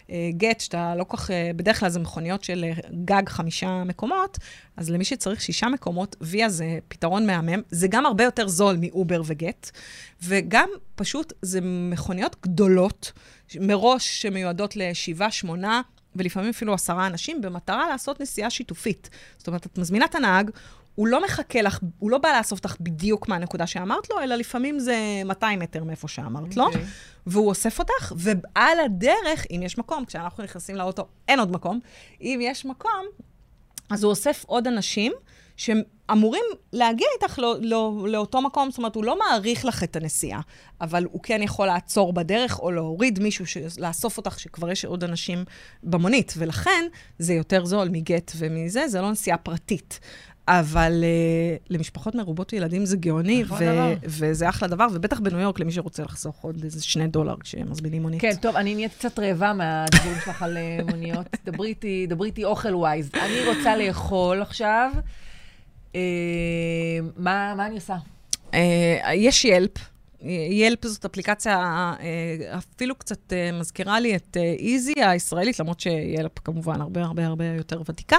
וגט, 0.09 0.59
שאתה 0.59 0.95
לא 0.95 1.03
כל 1.03 1.17
כך, 1.17 1.29
uh, 1.29 1.33
בדרך 1.55 1.79
כלל 1.79 1.89
זה 1.89 1.99
מכוניות 1.99 2.43
של 2.43 2.65
uh, 2.77 2.87
גג 3.05 3.29
חמישה 3.29 3.83
מקומות, 3.83 4.37
אז 4.77 4.89
למי 4.89 5.05
שצריך 5.05 5.41
שישה 5.41 5.67
מקומות, 5.69 6.15
Via 6.21 6.49
זה 6.49 6.79
פתרון 6.87 7.25
מהמם. 7.25 7.61
זה 7.69 7.87
גם 7.87 8.05
הרבה 8.05 8.23
יותר 8.23 8.47
זול 8.47 8.77
מ 8.81 8.89
Uber 8.89 9.21
ו 9.25 9.33
Gett, 9.33 9.71
וגם 10.23 10.69
פשוט 10.95 11.33
זה 11.41 11.59
מכוניות 11.61 12.35
גדולות, 12.41 13.11
מראש 13.59 14.21
שמיועדות 14.21 14.75
לשבעה, 14.75 15.31
שמונה, 15.31 15.81
ולפעמים 16.15 16.49
אפילו 16.49 16.73
עשרה 16.73 17.07
אנשים, 17.07 17.41
במטרה 17.41 17.89
לעשות 17.89 18.21
נסיעה 18.21 18.49
שיתופית. 18.49 19.09
זאת 19.37 19.47
אומרת, 19.47 19.65
את 19.65 19.77
מזמינה 19.77 20.05
את 20.05 20.15
הנהג, 20.15 20.51
הוא 20.97 21.07
לא 21.07 21.23
מחכה 21.23 21.61
לך, 21.61 21.79
הוא 21.99 22.11
לא 22.11 22.17
בא 22.17 22.37
לאסוף 22.37 22.59
אותך 22.59 22.75
בדיוק 22.79 23.27
מהנקודה 23.27 23.67
שאמרת 23.67 24.09
לו, 24.09 24.21
אלא 24.21 24.35
לפעמים 24.35 24.79
זה 24.79 24.95
200 25.25 25.59
מטר 25.59 25.83
מאיפה 25.83 26.07
שאמרת 26.07 26.53
okay. 26.53 26.55
לו, 26.55 26.65
אוקיי. 26.65 26.85
והוא 27.27 27.47
אוסף 27.47 27.79
אותך, 27.79 28.13
ועל 28.15 28.79
הדרך, 28.79 29.45
אם 29.51 29.61
יש 29.63 29.77
מקום, 29.77 30.05
כשאנחנו 30.05 30.43
נכנסים 30.43 30.75
לאוטו, 30.75 31.07
אין 31.27 31.39
עוד 31.39 31.51
מקום, 31.51 31.79
אם 32.21 32.39
יש 32.41 32.65
מקום, 32.65 33.05
אז 33.89 34.03
הוא 34.03 34.09
אוסף 34.09 34.43
עוד 34.47 34.67
אנשים, 34.67 35.11
שאמורים 35.57 36.43
להגיע 36.73 37.07
איתך 37.15 37.39
לא, 37.39 37.55
לא, 37.61 38.05
לאותו 38.09 38.41
מקום, 38.41 38.71
זאת 38.71 38.77
אומרת, 38.77 38.95
הוא 38.95 39.03
לא 39.03 39.19
מעריך 39.19 39.65
לך 39.65 39.83
את 39.83 39.95
הנסיעה, 39.95 40.41
אבל 40.81 41.05
הוא 41.11 41.23
כן 41.23 41.41
יכול 41.43 41.67
לעצור 41.67 42.13
בדרך 42.13 42.59
או 42.59 42.71
להוריד 42.71 43.19
מישהו, 43.19 43.45
ש... 43.45 43.57
לאסוף 43.77 44.17
אותך, 44.17 44.39
שכבר 44.39 44.71
יש 44.71 44.85
עוד 44.85 45.03
אנשים 45.03 45.45
במונית, 45.83 46.33
ולכן 46.37 46.85
זה 47.19 47.33
יותר 47.33 47.65
זול 47.65 47.89
מגט 47.89 48.31
ומזה, 48.35 48.87
זה 48.87 49.01
לא 49.01 49.11
נסיעה 49.11 49.37
פרטית. 49.37 49.99
אבל 50.47 51.03
uh, 51.03 51.65
למשפחות 51.69 52.15
מרובות 52.15 52.53
ילדים 52.53 52.85
זה 52.85 52.97
גאוני, 52.97 53.43
ו- 53.43 53.93
וזה 54.03 54.49
אחלה 54.49 54.67
דבר, 54.67 54.87
ובטח 54.93 55.19
בניו 55.19 55.39
יורק 55.39 55.59
למי 55.59 55.71
שרוצה 55.71 56.03
לחסוך 56.03 56.35
עוד 56.41 56.63
איזה 56.63 56.83
שני 56.83 57.07
דולר 57.07 57.35
כשמזמינים 57.39 58.01
מונית. 58.01 58.21
כן, 58.21 58.35
טוב, 58.41 58.55
אני 58.55 58.75
נהיית 58.75 58.93
קצת 58.93 59.19
רעבה 59.19 59.53
מהדיבורים 59.53 60.17
שלך 60.25 60.41
על 60.41 60.57
אה, 60.57 60.79
מוניות. 60.89 61.25
דברי 61.45 61.67
איתי, 61.67 62.05
דברי 62.09 62.27
איתי 62.27 62.43
אוכל 62.43 62.75
ווייז. 62.75 63.09
אני 63.13 63.55
רוצה 63.55 63.75
לאכול 63.77 64.41
עכשיו. 64.41 64.91
אה, 65.95 65.99
מה, 67.17 67.53
מה 67.57 67.65
אני 67.65 67.75
עושה? 67.75 67.95
אה, 68.53 69.13
יש 69.13 69.45
ילפ. 69.45 69.96
ילפ 70.49 70.85
זאת 70.85 71.05
אפליקציה 71.05 71.57
אה, 71.99 72.57
אפילו 72.57 72.95
קצת 72.95 73.33
אה, 73.33 73.51
מזכירה 73.51 73.99
לי 73.99 74.15
את 74.15 74.37
איזי 74.59 74.93
הישראלית, 74.97 75.59
למרות 75.59 75.79
שילפ 75.79 76.39
כמובן 76.39 76.81
הרבה 76.81 77.03
הרבה 77.03 77.25
הרבה 77.25 77.45
יותר 77.45 77.81
ותיקה, 77.89 78.17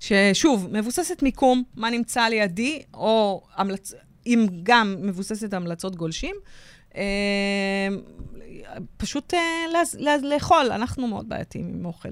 ששוב, 0.00 0.68
מבוססת 0.72 1.22
מיקום, 1.22 1.62
מה 1.74 1.90
נמצא 1.90 2.20
לידי, 2.22 2.82
או 2.94 3.42
המלצ... 3.54 3.94
אם 4.26 4.46
גם 4.62 4.96
מבוססת 5.00 5.54
המלצות 5.54 5.96
גולשים. 5.96 6.36
פשוט 8.96 9.34
אה, 9.34 10.18
לאכול. 10.22 10.72
אנחנו 10.72 11.06
מאוד 11.06 11.28
בעייתיים 11.28 11.68
עם 11.74 11.86
אוכל 11.86 12.08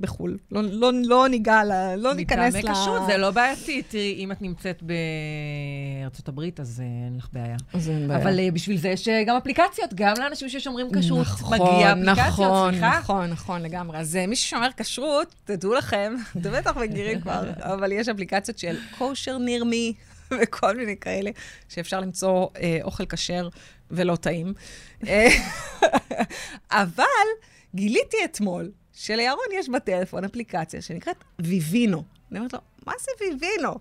בחו"ל. 0.00 0.38
לא, 0.50 0.62
לא, 0.62 0.92
לא 1.04 1.28
ניגע, 1.28 1.62
לא 1.96 2.14
ניכנס 2.14 2.54
ל... 2.54 2.58
מטעמי 2.58 2.74
כשרות 2.74 3.02
זה 3.06 3.16
לא 3.16 3.30
בעייתי. 3.30 3.82
תראי, 3.82 4.14
אם 4.18 4.32
את 4.32 4.42
נמצאת 4.42 4.82
בארצות 4.82 6.28
הברית, 6.28 6.60
אז 6.60 6.80
אה, 6.80 7.06
אין 7.06 7.16
לך 7.16 7.28
בעיה. 7.32 7.56
אז 7.72 7.90
אין 7.90 8.08
בעיה. 8.08 8.22
אבל 8.22 8.40
אה, 8.40 8.50
בשביל 8.50 8.76
זה 8.76 8.88
יש 8.88 9.08
גם 9.26 9.36
אפליקציות, 9.36 9.94
גם 9.94 10.14
לאנשים 10.18 10.48
ששומרים 10.48 10.88
כשרות. 10.98 11.26
נכון, 11.26 11.58
מגיע 11.60 11.92
אפליקציות, 11.92 12.28
נכון, 12.28 12.70
סליחה. 12.72 12.98
נכון, 12.98 13.30
נכון, 13.30 13.62
לגמרי. 13.62 13.98
אז 13.98 14.18
מי 14.28 14.36
ששומר 14.36 14.68
כשרות, 14.76 15.34
תדעו 15.44 15.74
לכם, 15.74 16.14
אתם 16.40 16.52
בטח 16.52 16.76
מכירים 16.76 17.20
כבר, 17.20 17.50
אבל 17.74 17.92
יש 17.92 18.08
אפליקציות 18.08 18.58
של 18.58 18.76
kosher 18.98 19.38
near 19.38 19.64
me. 19.64 20.16
וכל 20.40 20.76
מיני 20.76 20.96
כאלה, 20.96 21.30
שאפשר 21.68 22.00
למצוא 22.00 22.46
אה, 22.60 22.78
אוכל 22.82 23.06
כשר 23.06 23.48
ולא 23.90 24.16
טעים. 24.16 24.54
אה, 25.06 25.28
אבל 26.70 27.04
גיליתי 27.74 28.16
אתמול 28.24 28.70
שלירון 28.92 29.46
יש 29.52 29.68
בטלפון 29.68 30.24
אפליקציה 30.24 30.82
שנקראת 30.82 31.24
ויבינו. 31.38 32.02
אני 32.30 32.38
אומרת 32.38 32.52
לו, 32.52 32.58
מה 32.86 32.92
זה 33.00 33.10
ויבינו? 33.20 33.74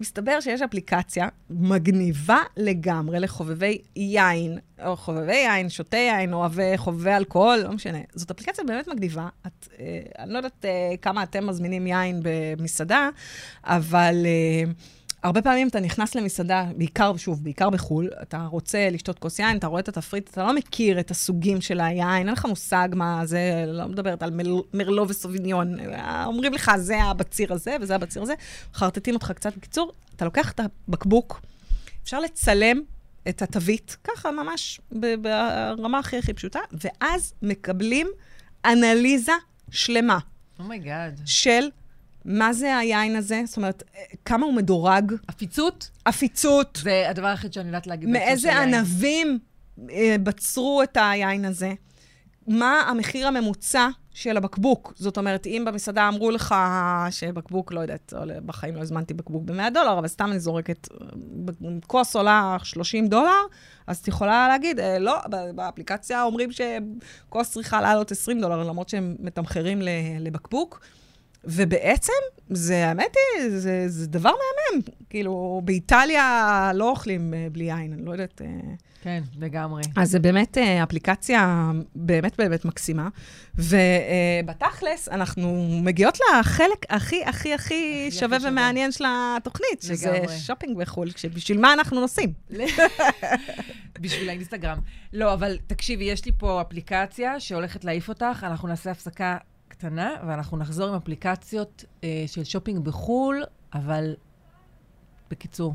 מסתבר 0.00 0.40
שיש 0.40 0.62
אפליקציה 0.62 1.28
מגניבה 1.50 2.42
לגמרי 2.56 3.20
לחובבי 3.20 3.78
יין, 3.96 4.58
או 4.84 4.96
חובבי 4.96 5.36
יין, 5.36 5.68
שותי 5.68 5.96
יין, 5.96 6.32
אוהבי 6.32 6.76
חובבי 6.76 7.10
אלכוהול, 7.10 7.58
לא 7.58 7.72
משנה. 7.72 7.98
זאת 8.14 8.30
אפליקציה 8.30 8.64
באמת 8.64 8.88
מגניבה. 8.88 9.28
את, 9.46 9.68
אה, 9.78 10.00
אני 10.18 10.32
לא 10.32 10.36
יודעת 10.36 10.64
אה, 10.64 10.96
כמה 11.02 11.22
אתם 11.22 11.46
מזמינים 11.46 11.86
יין 11.86 12.20
במסעדה, 12.22 13.08
אבל... 13.64 14.14
אה, 14.26 14.72
הרבה 15.22 15.42
פעמים 15.42 15.68
אתה 15.68 15.80
נכנס 15.80 16.14
למסעדה, 16.14 16.64
בעיקר, 16.76 17.16
שוב, 17.16 17.44
בעיקר 17.44 17.70
בחו"ל, 17.70 18.10
אתה 18.22 18.46
רוצה 18.50 18.90
לשתות 18.90 19.18
כוס 19.18 19.38
יין, 19.38 19.56
אתה 19.56 19.66
רואה 19.66 19.80
את 19.80 19.88
התפריט, 19.88 20.30
אתה 20.30 20.42
לא 20.44 20.54
מכיר 20.54 21.00
את 21.00 21.10
הסוגים 21.10 21.60
של 21.60 21.80
היין, 21.80 22.28
אין 22.28 22.34
לך 22.36 22.44
מושג 22.44 22.88
מה 22.92 23.26
זה, 23.26 23.64
לא 23.66 23.88
מדברת 23.88 24.22
על 24.22 24.30
מר, 24.30 24.60
מרלו 24.74 25.08
וסוביניון, 25.08 25.76
אומרים 26.24 26.52
לך, 26.52 26.70
זה 26.76 27.02
הבציר 27.02 27.52
הזה 27.52 27.76
וזה 27.80 27.94
הבציר 27.94 28.22
הזה, 28.22 28.34
חרטטים 28.74 29.14
אותך 29.14 29.32
קצת. 29.34 29.56
בקיצור, 29.56 29.92
אתה 30.16 30.24
לוקח 30.24 30.52
את 30.52 30.60
הבקבוק, 30.60 31.40
אפשר 32.02 32.20
לצלם 32.20 32.80
את 33.28 33.42
התווית, 33.42 33.96
ככה 34.04 34.30
ממש 34.30 34.80
ברמה 34.92 35.98
הכי 35.98 36.18
הכי 36.18 36.32
פשוטה, 36.32 36.60
ואז 36.72 37.34
מקבלים 37.42 38.06
אנליזה 38.64 39.32
שלמה. 39.70 40.18
Oh 40.58 40.73
my 40.73 40.88
God. 40.88 41.18
Oh 41.18 41.22
של 41.24 41.68
מה 42.28 42.52
זה 42.52 42.76
היין 42.76 43.16
הזה? 43.16 43.42
זאת 43.46 43.56
אומרת, 43.56 43.82
כמה 44.24 44.46
הוא 44.46 44.54
מדורג? 44.54 45.12
עפיצות? 45.28 45.90
עפיצות. 46.04 46.78
זה 46.82 47.10
הדבר 47.10 47.26
היחיד 47.26 47.52
שאני 47.52 47.66
יודעת 47.66 47.86
להגיד. 47.86 48.08
מאיזה 48.08 48.62
ענבים 48.62 49.38
אה, 49.90 50.16
בצרו 50.22 50.82
את 50.82 50.96
היין 51.00 51.44
הזה? 51.44 51.72
מה 52.46 52.80
המחיר 52.80 53.26
הממוצע 53.26 53.88
של 54.14 54.36
הבקבוק? 54.36 54.92
זאת 54.96 55.18
אומרת, 55.18 55.46
אם 55.46 55.64
במסעדה 55.66 56.08
אמרו 56.08 56.30
לך 56.30 56.54
שבקבוק, 57.10 57.72
לא 57.72 57.80
יודעת, 57.80 58.12
בחיים 58.46 58.76
לא 58.76 58.80
הזמנתי 58.80 59.14
בקבוק 59.14 59.42
ב-100 59.44 59.70
דולר, 59.74 59.98
אבל 59.98 60.08
סתם 60.08 60.30
אני 60.30 60.40
זורקת, 60.40 60.88
כוס 61.86 62.16
עולה 62.16 62.56
30 62.62 63.06
דולר, 63.06 63.42
אז 63.86 63.98
את 63.98 64.08
יכולה 64.08 64.48
להגיד, 64.48 64.80
אה, 64.80 64.98
לא, 64.98 65.18
באפליקציה 65.54 66.22
אומרים 66.22 66.50
שכוס 66.52 67.50
צריכה 67.50 67.80
לעלות 67.80 68.12
20 68.12 68.40
דולר, 68.40 68.62
למרות 68.62 68.88
שהם 68.88 69.16
מתמחרים 69.18 69.78
לבקבוק. 70.20 70.80
ובעצם, 71.48 72.12
זה, 72.50 72.86
האמת 72.88 73.14
היא, 73.16 73.50
זה, 73.50 73.88
זה 73.88 74.06
דבר 74.06 74.30
מהמם. 74.30 74.82
כאילו, 75.10 75.60
באיטליה 75.64 76.70
לא 76.74 76.90
אוכלים 76.90 77.34
אה, 77.34 77.46
בלי 77.52 77.64
יין, 77.64 77.92
אני 77.92 78.04
לא 78.04 78.12
יודעת... 78.12 78.42
אה. 78.42 78.48
כן, 79.02 79.22
לגמרי. 79.38 79.82
אז 79.96 80.10
זה 80.10 80.18
באמת 80.18 80.58
אה, 80.58 80.82
אפליקציה 80.82 81.70
באמת 81.94 82.36
באמת 82.38 82.64
מקסימה. 82.64 83.08
ובתכלס, 83.54 85.08
אנחנו 85.08 85.68
מגיעות 85.82 86.18
לחלק 86.40 86.86
הכי, 86.88 87.24
הכי, 87.24 87.54
הכי 87.54 88.08
שווה 88.10 88.38
ומעניין 88.42 88.92
של 88.92 89.04
התוכנית, 89.08 89.82
שזה 89.82 90.18
שופינג 90.46 90.78
בחו"ל, 90.78 91.10
שבשביל 91.10 91.60
מה 91.60 91.72
אנחנו 91.72 92.00
נוסעים? 92.00 92.32
בשביל 94.00 94.28
האינסטגרם. 94.28 94.78
לא, 95.12 95.32
אבל 95.32 95.56
תקשיבי, 95.66 96.04
יש 96.04 96.24
לי 96.24 96.32
פה 96.38 96.60
אפליקציה 96.60 97.40
שהולכת 97.40 97.84
להעיף 97.84 98.08
אותך, 98.08 98.46
אנחנו 98.46 98.68
נעשה 98.68 98.90
הפסקה 98.90 99.36
קטנה, 99.78 100.10
ואנחנו 100.26 100.56
נחזור 100.56 100.88
עם 100.88 100.94
אפליקציות 100.94 101.84
אה, 102.04 102.24
של 102.26 102.44
שופינג 102.44 102.78
בחו"ל, 102.84 103.44
אבל 103.74 104.14
בקיצור, 105.30 105.74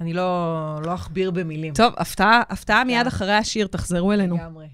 אני 0.00 0.12
לא, 0.12 0.78
לא 0.84 0.94
אכביר 0.94 1.30
במילים. 1.30 1.74
טוב, 1.74 1.94
הפתעה, 1.96 2.42
הפתעה 2.48 2.84
מיד 2.84 3.06
אחרי 3.06 3.32
השיר, 3.32 3.66
תחזרו 3.66 4.12
אלינו. 4.12 4.36
לגמרי. 4.36 4.66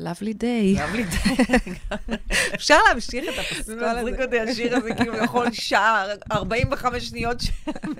Lovely 0.00 0.34
day. 0.34 0.78
Lovely 0.78 1.06
day. 1.14 1.72
אפשר 2.54 2.78
להמשיך 2.88 3.24
את 3.24 3.38
הפסקול 3.38 3.84
הזה. 3.84 4.04
זה 4.04 4.10
מצחיק 4.10 4.20
אותי, 4.20 4.40
השיר 4.40 4.76
הזה, 4.76 4.94
כאילו, 4.94 5.12
בכל 5.22 5.52
שעה, 5.52 6.04
45 6.32 7.04
שניות 7.04 7.36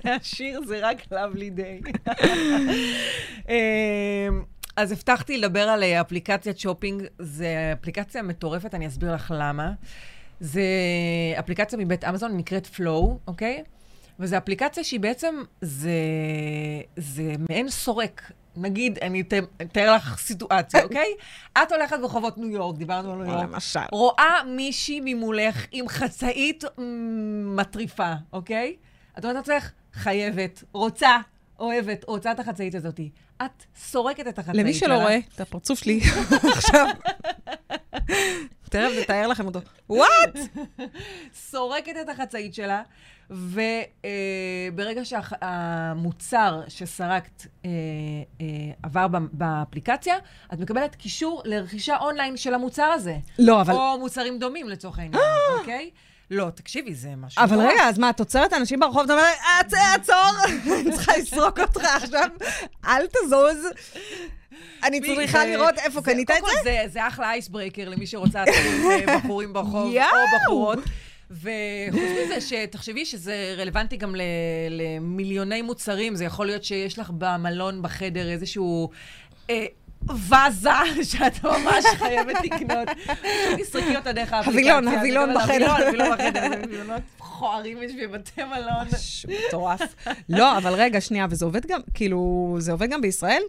מהשיר 0.04 0.60
זה 0.66 0.78
רק 0.82 1.02
Lovely 1.12 1.58
day. 1.58 2.10
אז 4.76 4.92
הבטחתי 4.92 5.38
לדבר 5.38 5.68
על 5.68 5.82
אה, 5.82 6.00
אפליקציית 6.00 6.58
שופינג. 6.58 7.02
זו 7.18 7.44
אפליקציה 7.72 8.22
מטורפת, 8.22 8.74
אני 8.74 8.86
אסביר 8.86 9.14
לך 9.14 9.34
למה. 9.36 9.72
זו 10.40 10.60
אפליקציה 11.38 11.78
מבית 11.78 12.04
אמזון, 12.04 12.36
נקראת 12.36 12.66
Flow, 12.66 13.06
אוקיי? 13.26 13.62
וזו 14.18 14.36
אפליקציה 14.36 14.84
שהיא 14.84 15.00
בעצם, 15.00 15.42
זה, 15.60 15.90
זה 16.96 17.34
מעין 17.48 17.68
סורק. 17.68 18.32
נגיד, 18.56 18.98
אני 19.02 19.22
אתאר 19.62 19.94
לך 19.94 20.18
סיטואציה, 20.18 20.82
אוקיי? 20.84 21.08
את 21.62 21.72
הולכת 21.72 21.96
ברחובות 22.00 22.38
ניו 22.38 22.50
יורק, 22.50 22.76
דיברנו 22.76 23.12
על 23.12 23.18
ניו 23.18 23.32
יורק. 23.32 23.42
למשל. 23.42 23.80
רואה 23.92 24.44
מישהי 24.46 25.00
ממולך 25.04 25.66
עם 25.72 25.88
חצאית 25.88 26.64
מטריפה, 27.44 28.12
אוקיי? 28.32 28.76
את 29.18 29.24
אומרת 29.24 29.36
לעצמך, 29.36 29.70
חייבת, 29.92 30.64
רוצה, 30.72 31.16
אוהבת, 31.58 32.04
רוצה 32.08 32.32
את 32.32 32.40
החצאית 32.40 32.74
הזאת. 32.74 33.00
את 33.42 33.64
סורקת 33.76 34.28
את 34.28 34.38
החצאית 34.38 34.54
שלה. 34.54 34.62
למי 34.62 34.74
שלא 34.74 34.94
רואה 34.94 35.18
את 35.34 35.40
הפרצוף 35.40 35.78
שלי 35.78 36.00
עכשיו, 36.56 36.86
תכף 38.70 38.90
נתאר 39.00 39.26
לכם 39.26 39.46
אותו. 39.46 39.60
וואט? 39.90 40.38
סורקת 41.34 41.94
את 42.00 42.08
החצאית 42.08 42.54
שלה, 42.54 42.82
וברגע 43.30 45.04
שהמוצר 45.04 46.62
שסרקת 46.68 47.46
אה, 47.64 47.70
אה, 48.40 48.46
עבר 48.82 49.06
באפליקציה, 49.32 50.16
את 50.52 50.58
מקבלת 50.58 50.94
קישור 50.94 51.42
לרכישה 51.44 51.96
אונליין 51.96 52.36
של 52.36 52.54
המוצר 52.54 52.82
הזה. 52.82 53.16
לא, 53.38 53.60
אבל... 53.60 53.74
או 53.74 53.98
מוצרים 53.98 54.38
דומים 54.38 54.68
לצורך 54.68 54.98
העניין, 54.98 55.22
אוקיי? 55.58 55.90
לא, 56.30 56.50
תקשיבי, 56.54 56.94
זה 56.94 57.08
משהו... 57.16 57.44
אבל 57.44 57.60
רגע, 57.60 57.82
אז 57.88 57.98
מה, 57.98 58.10
את 58.10 58.20
עוצרת 58.20 58.52
אנשים 58.52 58.80
ברחוב, 58.80 59.02
אתה 59.02 59.12
אומר, 59.12 59.24
עצור, 59.94 60.14
אני 60.80 60.92
צריכה 60.92 61.12
לסרוק 61.18 61.60
אותך 61.60 61.84
עכשיו, 61.84 62.28
אל 62.86 63.06
תזוז. 63.06 63.66
אני 64.84 65.00
צריכה 65.00 65.46
לראות 65.46 65.78
איפה 65.78 66.02
קנית 66.02 66.30
את 66.30 66.36
זה. 66.64 66.84
זה 66.86 67.08
אחלה 67.08 67.30
אייסברייקר 67.30 67.88
למי 67.88 68.06
שרוצה 68.06 68.44
לעשות 68.44 68.64
בחורים 69.24 69.52
ברחוב, 69.52 69.94
או 69.94 70.24
בחורות. 70.36 70.78
וחוץ 71.30 72.10
מזה, 72.24 72.40
שתחשבי 72.40 73.04
שזה 73.04 73.54
רלוונטי 73.58 73.96
גם 73.96 74.14
למיליוני 74.70 75.62
מוצרים, 75.62 76.14
זה 76.14 76.24
יכול 76.24 76.46
להיות 76.46 76.64
שיש 76.64 76.98
לך 76.98 77.10
במלון, 77.18 77.82
בחדר, 77.82 78.30
איזשהו... 78.30 78.90
אה, 79.50 79.66
ואזה 80.08 80.70
שאת 81.02 81.44
ממש 81.44 81.84
חייבת 81.98 82.36
לקנות. 82.44 82.88
תסרקי 83.58 83.96
אותה 83.96 84.12
דרך 84.12 84.32
האפליקציה. 84.32 84.76
הווילון, 84.76 84.94
הווילון 84.98 85.34
בחדר. 85.34 85.70
הווילון 85.70 86.12
בחדר, 86.12 86.50
מכוערים 87.18 87.82
יש 87.82 87.92
בבתי 88.02 88.44
מלון. 88.44 88.86
מטורף. 89.48 90.06
לא, 90.28 90.58
אבל 90.58 90.74
רגע, 90.74 91.00
שנייה, 91.00 91.26
וזה 91.30 91.44
עובד 91.44 91.66
גם, 91.66 91.80
כאילו, 91.94 92.54
זה 92.58 92.72
עובד 92.72 92.90
גם 92.90 93.00
בישראל? 93.00 93.42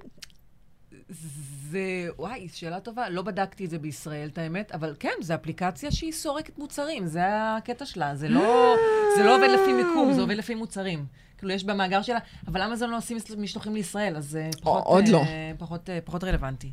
זה, 1.72 2.08
וואי, 2.18 2.48
שאלה 2.54 2.80
טובה. 2.80 3.10
לא 3.10 3.22
בדקתי 3.22 3.66
את 3.66 3.70
זה 3.70 3.80
בישראל, 3.80 4.30
את 4.34 4.38
האמת, 4.38 4.72
אבל 4.72 4.96
כן, 5.00 5.14
זו 5.22 5.34
אפליקציה 5.34 5.92
שהיא 5.92 6.12
סורקת 6.12 6.58
מוצרים, 6.58 7.08
זה 7.08 7.22
הקטע 7.24 7.86
שלה. 7.86 8.16
זה 8.16 8.30
לא, 8.30 8.76
זה 9.18 9.24
לא 9.24 9.36
עובד 9.36 9.50
לפי 9.50 9.74
מיקום, 9.74 10.14
זה 10.14 10.22
עובד 10.22 10.36
לפי 10.38 10.56
מוצרים. 10.56 11.06
כאילו, 11.38 11.54
יש 11.54 11.64
במאגר 11.64 12.02
שלה, 12.02 12.20
אבל 12.48 12.64
למה 12.64 12.76
זה 12.76 12.88
לא 12.88 12.98
עושים 12.98 13.18
משלוחים 13.38 13.76
לישראל? 13.76 14.16
אז 14.16 14.26
זה 14.26 14.50
פחות... 14.62 14.84
עוד 14.86 15.08
לא. 15.08 15.24
פחות, 15.58 15.90
פחות 16.06 16.24
רלוונטי. 16.24 16.72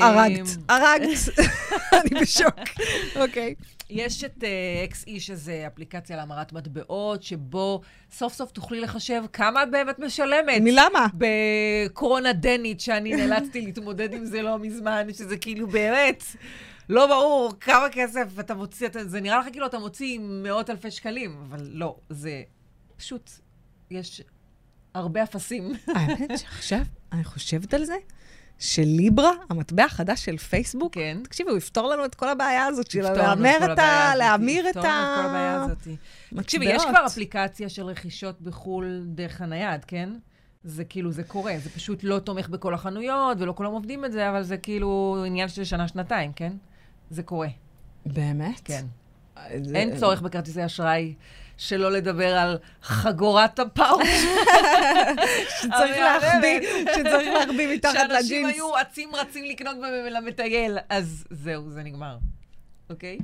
הרגת, 0.00 0.46
הרגת. 0.68 1.08
אני 1.92 2.20
בשוק. 2.20 2.54
אוקיי. 3.16 3.54
יש 3.90 4.24
את 4.24 4.44
XE, 4.92 5.10
שזה 5.18 5.64
אפליקציה 5.66 6.16
להמרת 6.16 6.52
מטבעות, 6.52 7.22
שבו 7.22 7.80
סוף 8.12 8.34
סוף 8.34 8.50
תוכלי 8.50 8.80
לחשב 8.80 9.22
כמה 9.32 9.62
את 9.62 9.70
באמת 9.70 9.98
משלמת. 9.98 10.60
מלמה? 10.60 11.06
בקורונה 11.14 12.32
דנית, 12.32 12.80
שאני 12.80 13.16
נאלצתי 13.16 13.60
להתמודד 13.60 14.12
עם 14.12 14.24
זה 14.24 14.42
לא 14.42 14.58
מזמן, 14.58 15.06
שזה 15.12 15.36
כאילו 15.36 15.66
באמת... 15.66 16.22
לא 16.88 17.06
ברור 17.06 17.52
כמה 17.60 17.88
כסף 17.92 18.40
אתה 18.40 18.54
מוציא, 18.54 18.88
זה 19.06 19.20
נראה 19.20 19.38
לך 19.38 19.46
כאילו 19.52 19.66
אתה 19.66 19.78
מוציא 19.78 20.18
מאות 20.22 20.70
אלפי 20.70 20.90
שקלים, 20.90 21.36
אבל 21.48 21.68
לא, 21.72 21.96
זה 22.10 22.42
פשוט, 22.96 23.30
יש 23.90 24.22
הרבה 24.94 25.22
אפסים. 25.22 25.72
האמת 25.94 26.38
שעכשיו, 26.38 26.82
אני 27.12 27.24
חושבת 27.24 27.74
על 27.74 27.84
זה, 27.84 27.96
שליברה, 28.58 29.30
המטבע 29.50 29.84
החדש 29.84 30.24
של 30.24 30.36
פייסבוק, 30.36 30.94
כן. 30.94 31.18
תקשיבו, 31.24 31.50
הוא 31.50 31.58
יפתור 31.58 31.88
לנו 31.88 32.04
את 32.04 32.14
כל 32.14 32.28
הבעיה 32.28 32.66
הזאת 32.66 32.90
של 32.90 33.02
להמר 33.02 33.72
את 33.72 33.78
ה... 33.78 34.12
להמיר 34.16 34.70
את 34.70 34.76
ה... 34.76 34.78
יפתור 34.78 34.92
לנו 34.92 35.12
את 35.12 35.20
כל 35.20 35.28
הבעיה 35.28 35.62
הזאת. 35.62 35.88
תקשיבי, 36.36 36.66
יש 36.66 36.82
כבר 36.90 37.06
אפליקציה 37.06 37.68
של 37.68 37.84
רכישות 37.84 38.40
בחו"ל 38.40 39.02
דרך 39.06 39.40
הנייד, 39.40 39.84
כן? 39.84 40.10
זה 40.64 40.84
כאילו, 40.84 41.12
זה 41.12 41.24
קורה. 41.24 41.54
זה 41.58 41.70
פשוט 41.70 42.04
לא 42.04 42.18
תומך 42.18 42.48
בכל 42.48 42.74
החנויות, 42.74 43.40
ולא 43.40 43.52
כולם 43.56 43.72
עובדים 43.72 44.04
את 44.04 44.12
זה, 44.12 44.30
אבל 44.30 44.42
זה 44.42 44.56
כאילו 44.56 45.24
עניין 45.26 45.48
של 45.48 45.64
שנה-שנתיים, 45.64 46.32
כן? 46.32 46.52
זה 47.10 47.22
קורה. 47.22 47.48
באמת? 48.06 48.60
כן. 48.64 48.86
זה... 49.62 49.76
אין 49.76 49.96
צורך 49.96 50.22
בכרטיסי 50.22 50.66
אשראי. 50.66 51.14
שלא 51.58 51.92
לדבר 51.92 52.38
על 52.38 52.58
חגורת 52.82 53.58
הפאוץ'. 53.58 54.06
שצריך 55.60 55.98
להחביא, 55.98 56.60
שצריך 56.94 57.28
להחביא 57.28 57.74
מתחת 57.74 57.94
לג'ינס. 57.94 58.10
שאנשים 58.10 58.46
היו 58.46 58.80
אצים 58.80 59.14
רצים 59.14 59.44
לקנות 59.44 59.76
למטייל, 60.10 60.78
אז 60.88 61.24
זהו, 61.30 61.70
זה 61.70 61.82
נגמר. 61.82 62.16
אוקיי? 62.90 63.18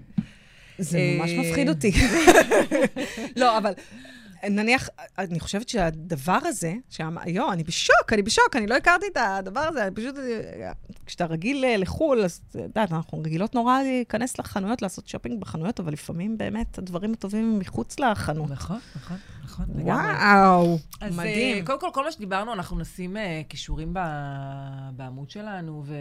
זה 0.79 0.99
אה, 0.99 1.17
ממש 1.19 1.31
מפחיד 1.31 1.69
אותי. 1.69 1.93
לא, 3.41 3.59
אבל 3.59 3.73
נניח, 4.51 4.89
אני 5.19 5.41
חושבת 5.41 5.69
שהדבר 5.69 6.39
הזה, 6.45 6.75
יואו, 7.27 7.53
אני 7.53 7.65
בשוק, 7.65 8.13
אני 8.13 8.23
בשוק, 8.23 8.57
אני 8.57 8.67
לא 8.67 8.77
הכרתי 8.77 9.07
את 9.13 9.17
הדבר 9.21 9.61
הזה, 9.61 9.87
אני 9.87 9.95
פשוט, 9.95 10.15
כשאתה 11.07 11.27
רגיל 11.27 11.65
אה, 11.65 11.77
לחו"ל, 11.77 12.25
אז 12.25 12.41
את 12.51 12.55
יודעת, 12.55 12.93
אנחנו 12.93 13.19
רגילות 13.19 13.55
נורא 13.55 13.83
להיכנס 13.83 14.39
לחנויות, 14.39 14.83
לעשות 14.83 15.09
שופינג 15.09 15.41
בחנויות, 15.41 15.81
אבל 15.81 15.93
לפעמים 15.93 16.39
באמת 16.39 16.79
הדברים 16.79 17.13
הטובים 17.13 17.53
הם 17.53 17.59
מחוץ 17.59 18.01
לחנות. 18.01 18.51
נכון, 18.51 18.79
נכון, 18.97 19.17
נכון. 19.45 19.65
וואו, 19.69 20.79
אז 21.01 21.17
מדהים. 21.17 21.57
אה, 21.57 21.67
קודם 21.67 21.81
כל, 21.81 21.89
כל 21.93 22.05
מה 22.05 22.13
שדיברנו, 22.13 22.53
אנחנו 22.53 22.79
נשים 22.79 23.17
אה, 23.17 23.43
קישורים 23.49 23.95
ב- 23.95 24.91
בעמוד 24.97 25.31
שלנו, 25.31 25.83
ו... 25.87 25.95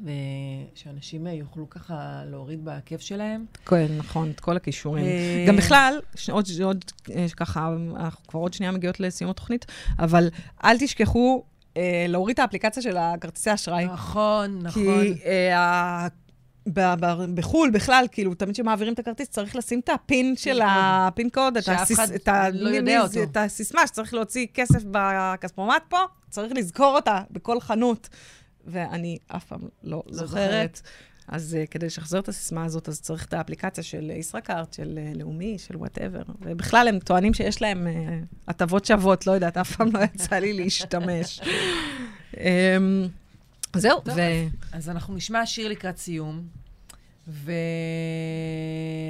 ושאנשים 0.00 1.26
אה, 1.26 1.32
יוכלו 1.32 1.70
ככה 1.70 1.94
להוריד 2.26 2.60
בכיף 2.64 3.00
שלהם. 3.00 3.44
כן, 3.66 3.86
נכון, 3.98 4.30
את 4.30 4.40
כל 4.40 4.56
הכישורים. 4.56 5.04
אה, 5.04 5.44
גם 5.48 5.56
בכלל, 5.56 6.00
עוד, 6.30 6.46
עוד 6.62 6.84
אה, 7.16 7.26
ככה, 7.36 7.72
אנחנו 7.96 8.26
כבר 8.26 8.40
עוד 8.40 8.52
שנייה 8.52 8.72
מגיעות 8.72 9.00
לסיום 9.00 9.30
התוכנית, 9.30 9.66
אבל 9.98 10.28
אל 10.64 10.78
תשכחו 10.78 11.42
אה, 11.76 12.04
להוריד 12.08 12.34
את 12.34 12.38
האפליקציה 12.38 12.82
של 12.82 12.96
הכרטיסי 12.96 13.54
אשראי. 13.54 13.84
נכון, 13.84 14.58
נכון. 14.62 14.82
כי 14.82 15.14
אה, 15.24 16.06
ב- 16.72 16.94
ב- 17.00 17.34
בחו"ל 17.34 17.70
בכלל, 17.70 18.06
כאילו, 18.12 18.34
תמיד 18.34 18.54
כשמעבירים 18.54 18.94
את 18.94 18.98
הכרטיס, 18.98 19.28
צריך 19.28 19.56
לשים 19.56 19.80
את 19.80 19.88
הפין 19.88 20.36
של. 20.36 20.60
הפין 20.64 21.30
קוד, 21.30 21.56
את 21.56 21.68
הסיס- 21.68 22.14
את 22.14 22.28
ה- 22.28 22.48
לא. 22.50 22.70
את 23.22 23.36
הסיסמה 23.36 23.86
שצריך 23.86 24.14
להוציא 24.14 24.46
כסף 24.54 24.82
בכספומט 24.90 25.82
פה, 25.88 25.98
צריך 26.30 26.52
לזכור 26.56 26.94
אותה 26.96 27.20
בכל 27.30 27.60
חנות. 27.60 28.08
ואני 28.68 29.18
אף 29.28 29.44
פעם 29.44 29.60
לא 29.82 30.02
לא 30.06 30.16
זוכרת. 30.16 30.80
אז 31.28 31.56
uh, 31.60 31.66
כדי 31.70 31.86
לשחזר 31.86 32.18
את 32.18 32.28
הסיסמה 32.28 32.64
הזאת, 32.64 32.88
אז 32.88 33.00
צריך 33.00 33.24
את 33.24 33.34
האפליקציה 33.34 33.84
של 33.84 34.10
ישראכרט, 34.10 34.72
של 34.72 34.98
uh, 35.14 35.18
לאומי, 35.18 35.58
של 35.58 35.76
וואטאבר. 35.76 36.22
ובכלל, 36.40 36.88
הם 36.88 36.98
טוענים 36.98 37.34
שיש 37.34 37.62
להם 37.62 37.86
uh, 37.86 37.90
הטבות 38.48 38.84
שוות, 38.84 39.26
לא 39.26 39.32
יודעת, 39.32 39.56
אף 39.56 39.76
פעם 39.76 39.88
לא 39.92 39.98
יצא 40.04 40.36
לי 40.36 40.52
להשתמש. 40.52 41.40
um, 42.32 42.38
זהו, 43.76 44.00
טוב, 44.00 44.14
ו... 44.16 44.20
אז 44.72 44.88
אנחנו 44.88 45.14
נשמע 45.14 45.46
שיר 45.46 45.68
לקראת 45.68 45.96
סיום, 45.96 46.42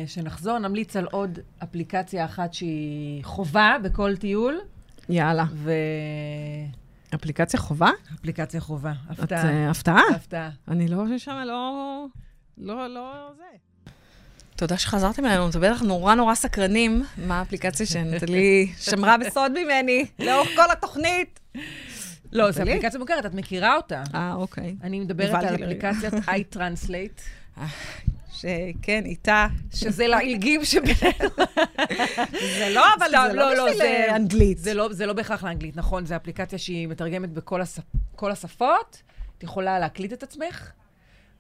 ושנחזור, 0.07 0.59
נמליץ 0.59 0.97
על 0.97 1.07
עוד 1.11 1.39
אפליקציה 1.63 2.25
אחת 2.25 2.55
שהיא 2.55 3.25
חובה 3.25 3.77
בכל 3.83 4.17
טיול, 4.17 4.59
יאללה. 5.09 5.45
אפליקציה 7.15 7.61
חובה? 7.61 7.91
ואפליקציה 8.13 8.61
חובה. 8.61 8.93
הפתעה. 9.09 9.49
אה, 9.49 9.71
הפתעה? 9.71 10.03
הפתעה. 10.15 10.51
אני 10.69 10.89
לא 10.89 10.97
חושבת 11.05 11.21
שם, 11.21 11.43
לא... 11.47 12.07
לא, 12.59 12.87
לא 12.87 13.31
זה. 13.37 13.45
תודה 14.57 14.79
שחזרתם 14.79 15.25
אלינו, 15.27 15.49
אתם 15.51 15.61
בטח 15.61 15.83
נורא 15.83 16.15
נורא 16.15 16.35
סקרנים 16.35 17.05
מה 17.27 17.39
האפליקציה 17.39 17.87
שנטלי 17.87 18.73
שמרה 18.79 19.17
בסוד 19.19 19.53
ממני 19.53 20.07
לאורך 20.19 20.49
כל 20.57 20.71
התוכנית. 20.73 21.41
לא, 22.33 22.51
זו? 22.51 22.63
אפליקציה 22.63 23.01
מוכרת, 23.01 23.27
את 23.27 23.35
מכירה 23.35 23.77
אותה. 23.77 24.03
אה, 24.15 24.35
אוקיי. 24.35 24.77
אני 24.83 25.01
מדברת 25.01 25.45
על. 25.45 25.55
אפליקציית 25.55 26.15
iTranslate, 26.55 27.21
שכן, 28.41 29.03
איתה. 29.05 29.47
שזה 29.75 30.07
לעילגים 30.07 30.65
שבינינו. 30.65 31.29
זה 32.59 32.69
לא, 32.75 32.85
אבל 32.99 33.07
זה 33.11 33.33
לא 33.35 33.55
לא, 33.55 33.65
בשביל 33.65 33.79
זה- 33.79 33.85
אה, 33.85 34.17
אנגלית. 34.17 34.59
זה 34.59 34.75
לא, 34.75 34.89
זה 34.93 35.07
לא 35.07 35.13
בהכרח 35.13 35.45
לאנגלית, 35.45 35.77
נכון, 35.77 36.07
זו 36.07 36.17
אפליקציה 36.17 36.59
שהיא 36.59 36.89
מתרגמת 36.89 37.31
בכל 37.33 37.61
השפ... 37.61 37.83
כל 38.17 38.31
השפות. 38.31 39.03
את 39.39 39.43
יכולה 39.43 39.79
להקליט 39.79 40.13
את 40.13 40.23
עצמך, 40.23 40.71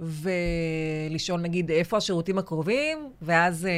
ולשאול, 0.01 1.41
נגיד, 1.41 1.71
איפה 1.71 1.97
השירותים 1.97 2.39
הקרובים, 2.39 2.99
ואז 3.23 3.67
אה, 3.67 3.71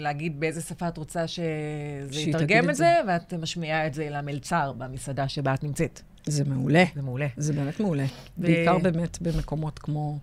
להגיד 0.00 0.40
באיזה 0.40 0.60
שפה 0.60 0.88
את 0.88 0.98
רוצה 0.98 1.26
שזה 1.26 2.20
יתרגם 2.20 2.70
את 2.70 2.74
זה. 2.74 2.84
זה, 2.84 3.12
ואת 3.12 3.34
משמיעה 3.34 3.86
את 3.86 3.94
זה 3.94 4.08
למלצר 4.10 4.72
במסעדה 4.78 5.28
שבה 5.28 5.54
את 5.54 5.64
נמצאת. 5.64 6.00
זה 6.26 6.44
מעולה. 6.44 6.84
זה 6.94 7.02
מעולה. 7.02 7.26
זה 7.36 7.52
באמת 7.52 7.80
מעולה. 7.80 8.04
בעיקר 8.36 8.78
באמת 8.78 9.18
במקומות 9.22 9.78
כמו 9.78 10.18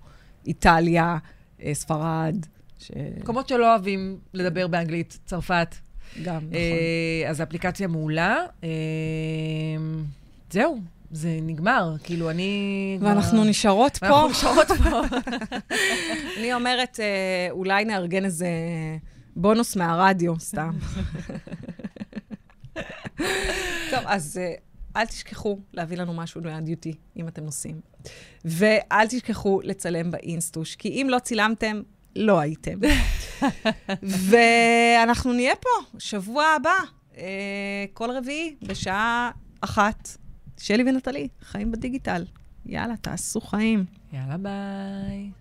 איטליה, 0.48 1.18
ספרד, 1.74 2.36
ש... 2.80 2.92
מקומות 3.20 3.48
שלא 3.48 3.72
אוהבים 3.72 4.18
לדבר 4.34 4.68
באנגלית, 4.68 5.20
צרפת. 5.26 5.76
גם, 6.24 6.36
נכון. 6.36 6.54
אה, 6.54 7.30
אז 7.30 7.42
אפליקציה 7.42 7.88
מעולה. 7.88 8.38
אה, 8.64 8.70
זהו, 10.52 10.80
זה 11.12 11.40
נגמר. 11.42 11.96
כאילו, 12.04 12.30
אני... 12.30 12.52
כבר- 13.00 13.08
ואנחנו 13.10 13.44
נשארות 13.44 13.98
פה. 13.98 14.06
ואנחנו 14.06 14.30
נשארות 14.30 14.68
פה. 14.68 15.02
אני 16.40 16.54
אומרת, 16.54 17.00
אה, 17.00 17.48
אולי 17.52 17.86
נארגן 17.86 18.26
איזה 18.26 18.48
בונוס 19.36 19.76
מהרדיו, 19.76 20.40
סתם. 20.40 20.72
טוב, 23.92 24.00
אז 24.06 24.38
אה, 24.42 24.54
אל 24.96 25.06
תשכחו 25.06 25.60
להביא 25.74 25.98
לנו 25.98 26.14
משהו 26.14 26.42
מהדיוטי, 26.42 26.94
אם 27.18 27.28
אתם 27.28 27.44
נוסעים. 27.44 27.82
ואל 28.46 29.08
תשכחו 29.08 29.60
לצלם 29.64 30.12
באינסטוש, 30.12 30.76
כי 30.76 30.90
אם 30.90 31.08
לא 31.10 31.20
צילמתם, 31.20 31.82
לא 32.16 32.40
הייתם. 32.40 32.80
ואנחנו 34.30 35.34
נהיה 35.34 35.56
פה 35.56 36.00
שבוע 36.00 36.46
הבא, 36.46 36.76
אה, 37.18 37.86
כל 37.94 38.12
רביעי, 38.12 38.56
בשעה 38.62 39.32
אחת. 39.62 40.18
שלי 40.58 40.84
ונטלי, 40.84 41.28
חיים 41.42 41.72
בדיגיטל. 41.72 42.26
יאללה, 42.66 42.98
תעשו 42.98 43.42
חיים. 43.42 43.86
יאללה, 44.14 44.38
ביי. 44.38 45.32